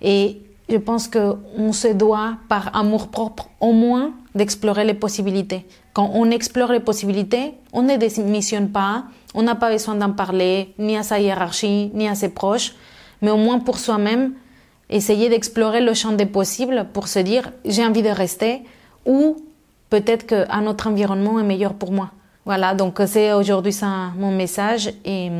Et 0.00 0.40
je 0.68 0.76
pense 0.76 1.08
qu'on 1.08 1.72
se 1.72 1.88
doit, 1.88 2.36
par 2.48 2.74
amour 2.76 3.08
propre, 3.08 3.50
au 3.60 3.72
moins 3.72 4.12
d'explorer 4.34 4.84
les 4.84 4.94
possibilités. 4.94 5.66
Quand 5.92 6.10
on 6.14 6.30
explore 6.30 6.72
les 6.72 6.80
possibilités, 6.80 7.54
on 7.72 7.82
ne 7.82 7.96
démissionne 7.96 8.70
pas, 8.70 9.04
on 9.34 9.42
n'a 9.42 9.56
pas 9.56 9.70
besoin 9.70 9.96
d'en 9.96 10.12
parler, 10.12 10.74
ni 10.78 10.96
à 10.96 11.02
sa 11.02 11.18
hiérarchie, 11.18 11.90
ni 11.92 12.08
à 12.08 12.14
ses 12.14 12.30
proches, 12.30 12.74
mais 13.20 13.30
au 13.30 13.36
moins 13.36 13.58
pour 13.58 13.78
soi-même, 13.78 14.32
essayer 14.90 15.28
d'explorer 15.28 15.80
le 15.80 15.94
champ 15.94 16.12
des 16.12 16.26
possibles 16.26 16.86
pour 16.92 17.08
se 17.08 17.18
dire 17.18 17.50
j'ai 17.64 17.84
envie 17.84 18.02
de 18.02 18.08
rester 18.08 18.62
ou 19.06 19.36
peut-être 19.90 20.26
qu'un 20.26 20.66
autre 20.66 20.88
environnement 20.88 21.38
est 21.38 21.44
meilleur 21.44 21.74
pour 21.74 21.92
moi. 21.92 22.10
Voilà, 22.44 22.74
donc 22.74 23.00
c'est 23.06 23.32
aujourd'hui 23.32 23.72
ça 23.72 24.12
mon 24.16 24.30
message 24.30 24.92
et, 25.04 25.30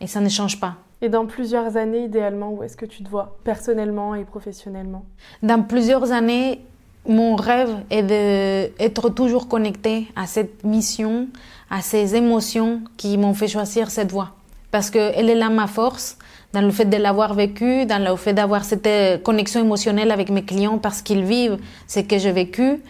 et 0.00 0.06
ça 0.06 0.20
ne 0.20 0.28
change 0.28 0.60
pas. 0.60 0.74
Et 1.00 1.08
dans 1.08 1.26
plusieurs 1.26 1.76
années, 1.76 2.04
idéalement, 2.04 2.50
où 2.50 2.62
est-ce 2.64 2.76
que 2.76 2.86
tu 2.86 3.04
te 3.04 3.08
vois, 3.08 3.36
personnellement 3.44 4.16
et 4.16 4.24
professionnellement? 4.24 5.04
Dans 5.44 5.62
plusieurs 5.62 6.10
années, 6.10 6.60
mon 7.06 7.36
rêve 7.36 7.70
est 7.90 8.02
d'être 8.02 9.08
toujours 9.08 9.48
connecté 9.48 10.08
à 10.16 10.26
cette 10.26 10.64
mission, 10.64 11.28
à 11.70 11.82
ces 11.82 12.16
émotions 12.16 12.82
qui 12.96 13.16
m'ont 13.16 13.34
fait 13.34 13.46
choisir 13.46 13.90
cette 13.90 14.10
voie. 14.10 14.32
Parce 14.72 14.90
qu'elle 14.90 15.30
est 15.30 15.36
là 15.36 15.50
ma 15.50 15.68
force, 15.68 16.18
dans 16.52 16.62
le 16.62 16.70
fait 16.70 16.86
de 16.86 16.96
l'avoir 16.96 17.34
vécu, 17.34 17.84
dans 17.86 18.02
le 18.02 18.16
fait 18.16 18.32
d'avoir 18.32 18.64
cette 18.64 19.22
connexion 19.22 19.60
émotionnelle 19.60 20.10
avec 20.10 20.30
mes 20.30 20.42
clients 20.42 20.78
parce 20.78 21.02
qu'ils 21.02 21.24
vivent 21.24 21.58
ce 21.86 22.00
que 22.00 22.18
j'ai 22.18 22.32
vécu. 22.32 22.80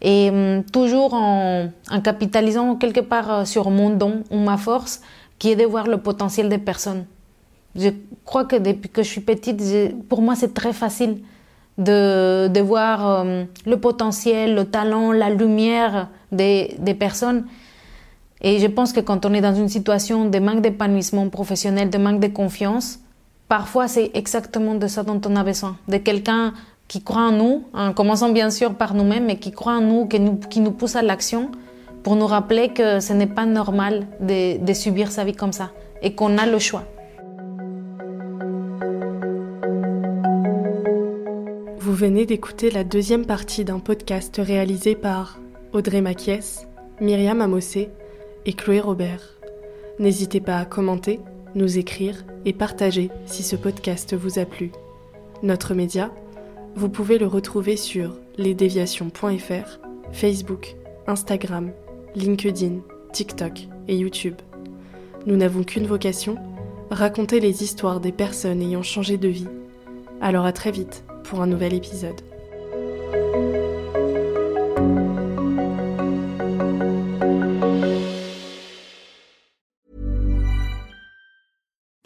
Et 0.00 0.30
hum, 0.30 0.64
toujours 0.64 1.14
en, 1.14 1.68
capitalisant 2.02 2.76
quelque 2.76 3.00
part 3.00 3.46
sur 3.46 3.70
mon 3.70 3.90
don 3.90 4.24
ou 4.30 4.38
ma 4.38 4.56
force, 4.56 5.00
qui 5.38 5.50
est 5.50 5.56
de 5.56 5.64
voir 5.64 5.86
le 5.86 5.98
potentiel 5.98 6.48
des 6.48 6.58
personnes. 6.58 7.04
Je 7.76 7.90
crois 8.24 8.44
que 8.44 8.56
depuis 8.56 8.90
que 8.90 9.02
je 9.02 9.08
suis 9.08 9.20
petite, 9.20 9.62
pour 10.08 10.20
moi, 10.22 10.34
c'est 10.34 10.54
très 10.54 10.72
facile 10.72 11.18
de, 11.78 12.60
voir 12.60 13.08
euh, 13.08 13.44
le 13.64 13.76
potentiel, 13.78 14.54
le 14.54 14.64
talent, 14.64 15.12
la 15.12 15.30
lumière 15.30 16.08
des 16.30 16.96
personnes. 16.98 17.44
Et 18.42 18.58
je 18.58 18.66
pense 18.66 18.92
que 18.92 19.00
quand 19.00 19.24
on 19.24 19.32
est 19.32 19.40
dans 19.40 19.54
une 19.54 19.68
situation 19.68 20.28
de 20.28 20.38
manque 20.40 20.62
d'épanouissement 20.62 21.28
professionnel, 21.28 21.90
de 21.90 21.98
manque 21.98 22.20
de 22.20 22.26
confiance, 22.26 22.98
parfois 23.58 23.86
c'est 23.86 24.10
exactement 24.14 24.76
de 24.76 24.86
ça 24.86 25.02
dont 25.02 25.20
on 25.26 25.36
a 25.36 25.44
besoin, 25.44 25.76
de 25.86 25.98
quelqu'un 25.98 26.54
qui 26.88 27.02
croit 27.02 27.26
en 27.28 27.32
nous, 27.32 27.64
en 27.74 27.92
commençant 27.92 28.30
bien 28.30 28.48
sûr 28.48 28.72
par 28.76 28.94
nous-mêmes, 28.94 29.26
mais 29.26 29.36
qui 29.36 29.50
croit 29.50 29.74
en 29.74 29.82
nous, 29.82 30.06
qui 30.06 30.60
nous, 30.60 30.70
pousse 30.70 30.96
à 30.96 31.02
l'action 31.02 31.50
pour 32.02 32.16
nous 32.16 32.26
rappeler 32.26 32.70
que 32.70 33.00
ce 33.00 33.12
n'est 33.12 33.26
pas 33.26 33.44
normal 33.44 34.06
de, 34.20 34.56
de 34.56 34.72
subir 34.72 35.12
sa 35.12 35.24
vie 35.24 35.34
comme 35.34 35.52
ça 35.52 35.70
et 36.00 36.14
qu'on 36.14 36.38
a 36.38 36.46
le 36.46 36.58
choix. 36.58 36.84
Vous 41.76 41.94
venez 41.94 42.24
d'écouter 42.24 42.70
la 42.70 42.84
deuxième 42.84 43.26
partie 43.26 43.66
d'un 43.66 43.80
podcast 43.80 44.40
réalisé 44.42 44.94
par 44.94 45.38
Audrey 45.74 46.00
Maquies, 46.00 46.64
Myriam 47.02 47.42
Amossé 47.42 47.90
et 48.46 48.54
Chloé 48.54 48.80
Robert. 48.80 49.24
N'hésitez 49.98 50.40
pas 50.40 50.56
à 50.56 50.64
commenter, 50.64 51.20
nous 51.54 51.78
écrire 51.78 52.24
et 52.44 52.52
partager 52.52 53.10
si 53.26 53.42
ce 53.42 53.56
podcast 53.56 54.14
vous 54.14 54.38
a 54.38 54.44
plu. 54.44 54.72
Notre 55.42 55.74
média, 55.74 56.10
vous 56.74 56.88
pouvez 56.88 57.18
le 57.18 57.26
retrouver 57.26 57.76
sur 57.76 58.16
lesdéviations.fr, 58.38 59.80
Facebook, 60.12 60.76
Instagram, 61.06 61.72
LinkedIn, 62.14 62.80
TikTok 63.12 63.68
et 63.88 63.96
YouTube. 63.96 64.36
Nous 65.26 65.36
n'avons 65.36 65.62
qu'une 65.62 65.86
vocation, 65.86 66.36
raconter 66.90 67.40
les 67.40 67.62
histoires 67.62 68.00
des 68.00 68.12
personnes 68.12 68.62
ayant 68.62 68.82
changé 68.82 69.16
de 69.16 69.28
vie. 69.28 69.48
Alors 70.20 70.46
à 70.46 70.52
très 70.52 70.70
vite 70.70 71.04
pour 71.24 71.40
un 71.40 71.46
nouvel 71.46 71.74
épisode. 71.74 72.20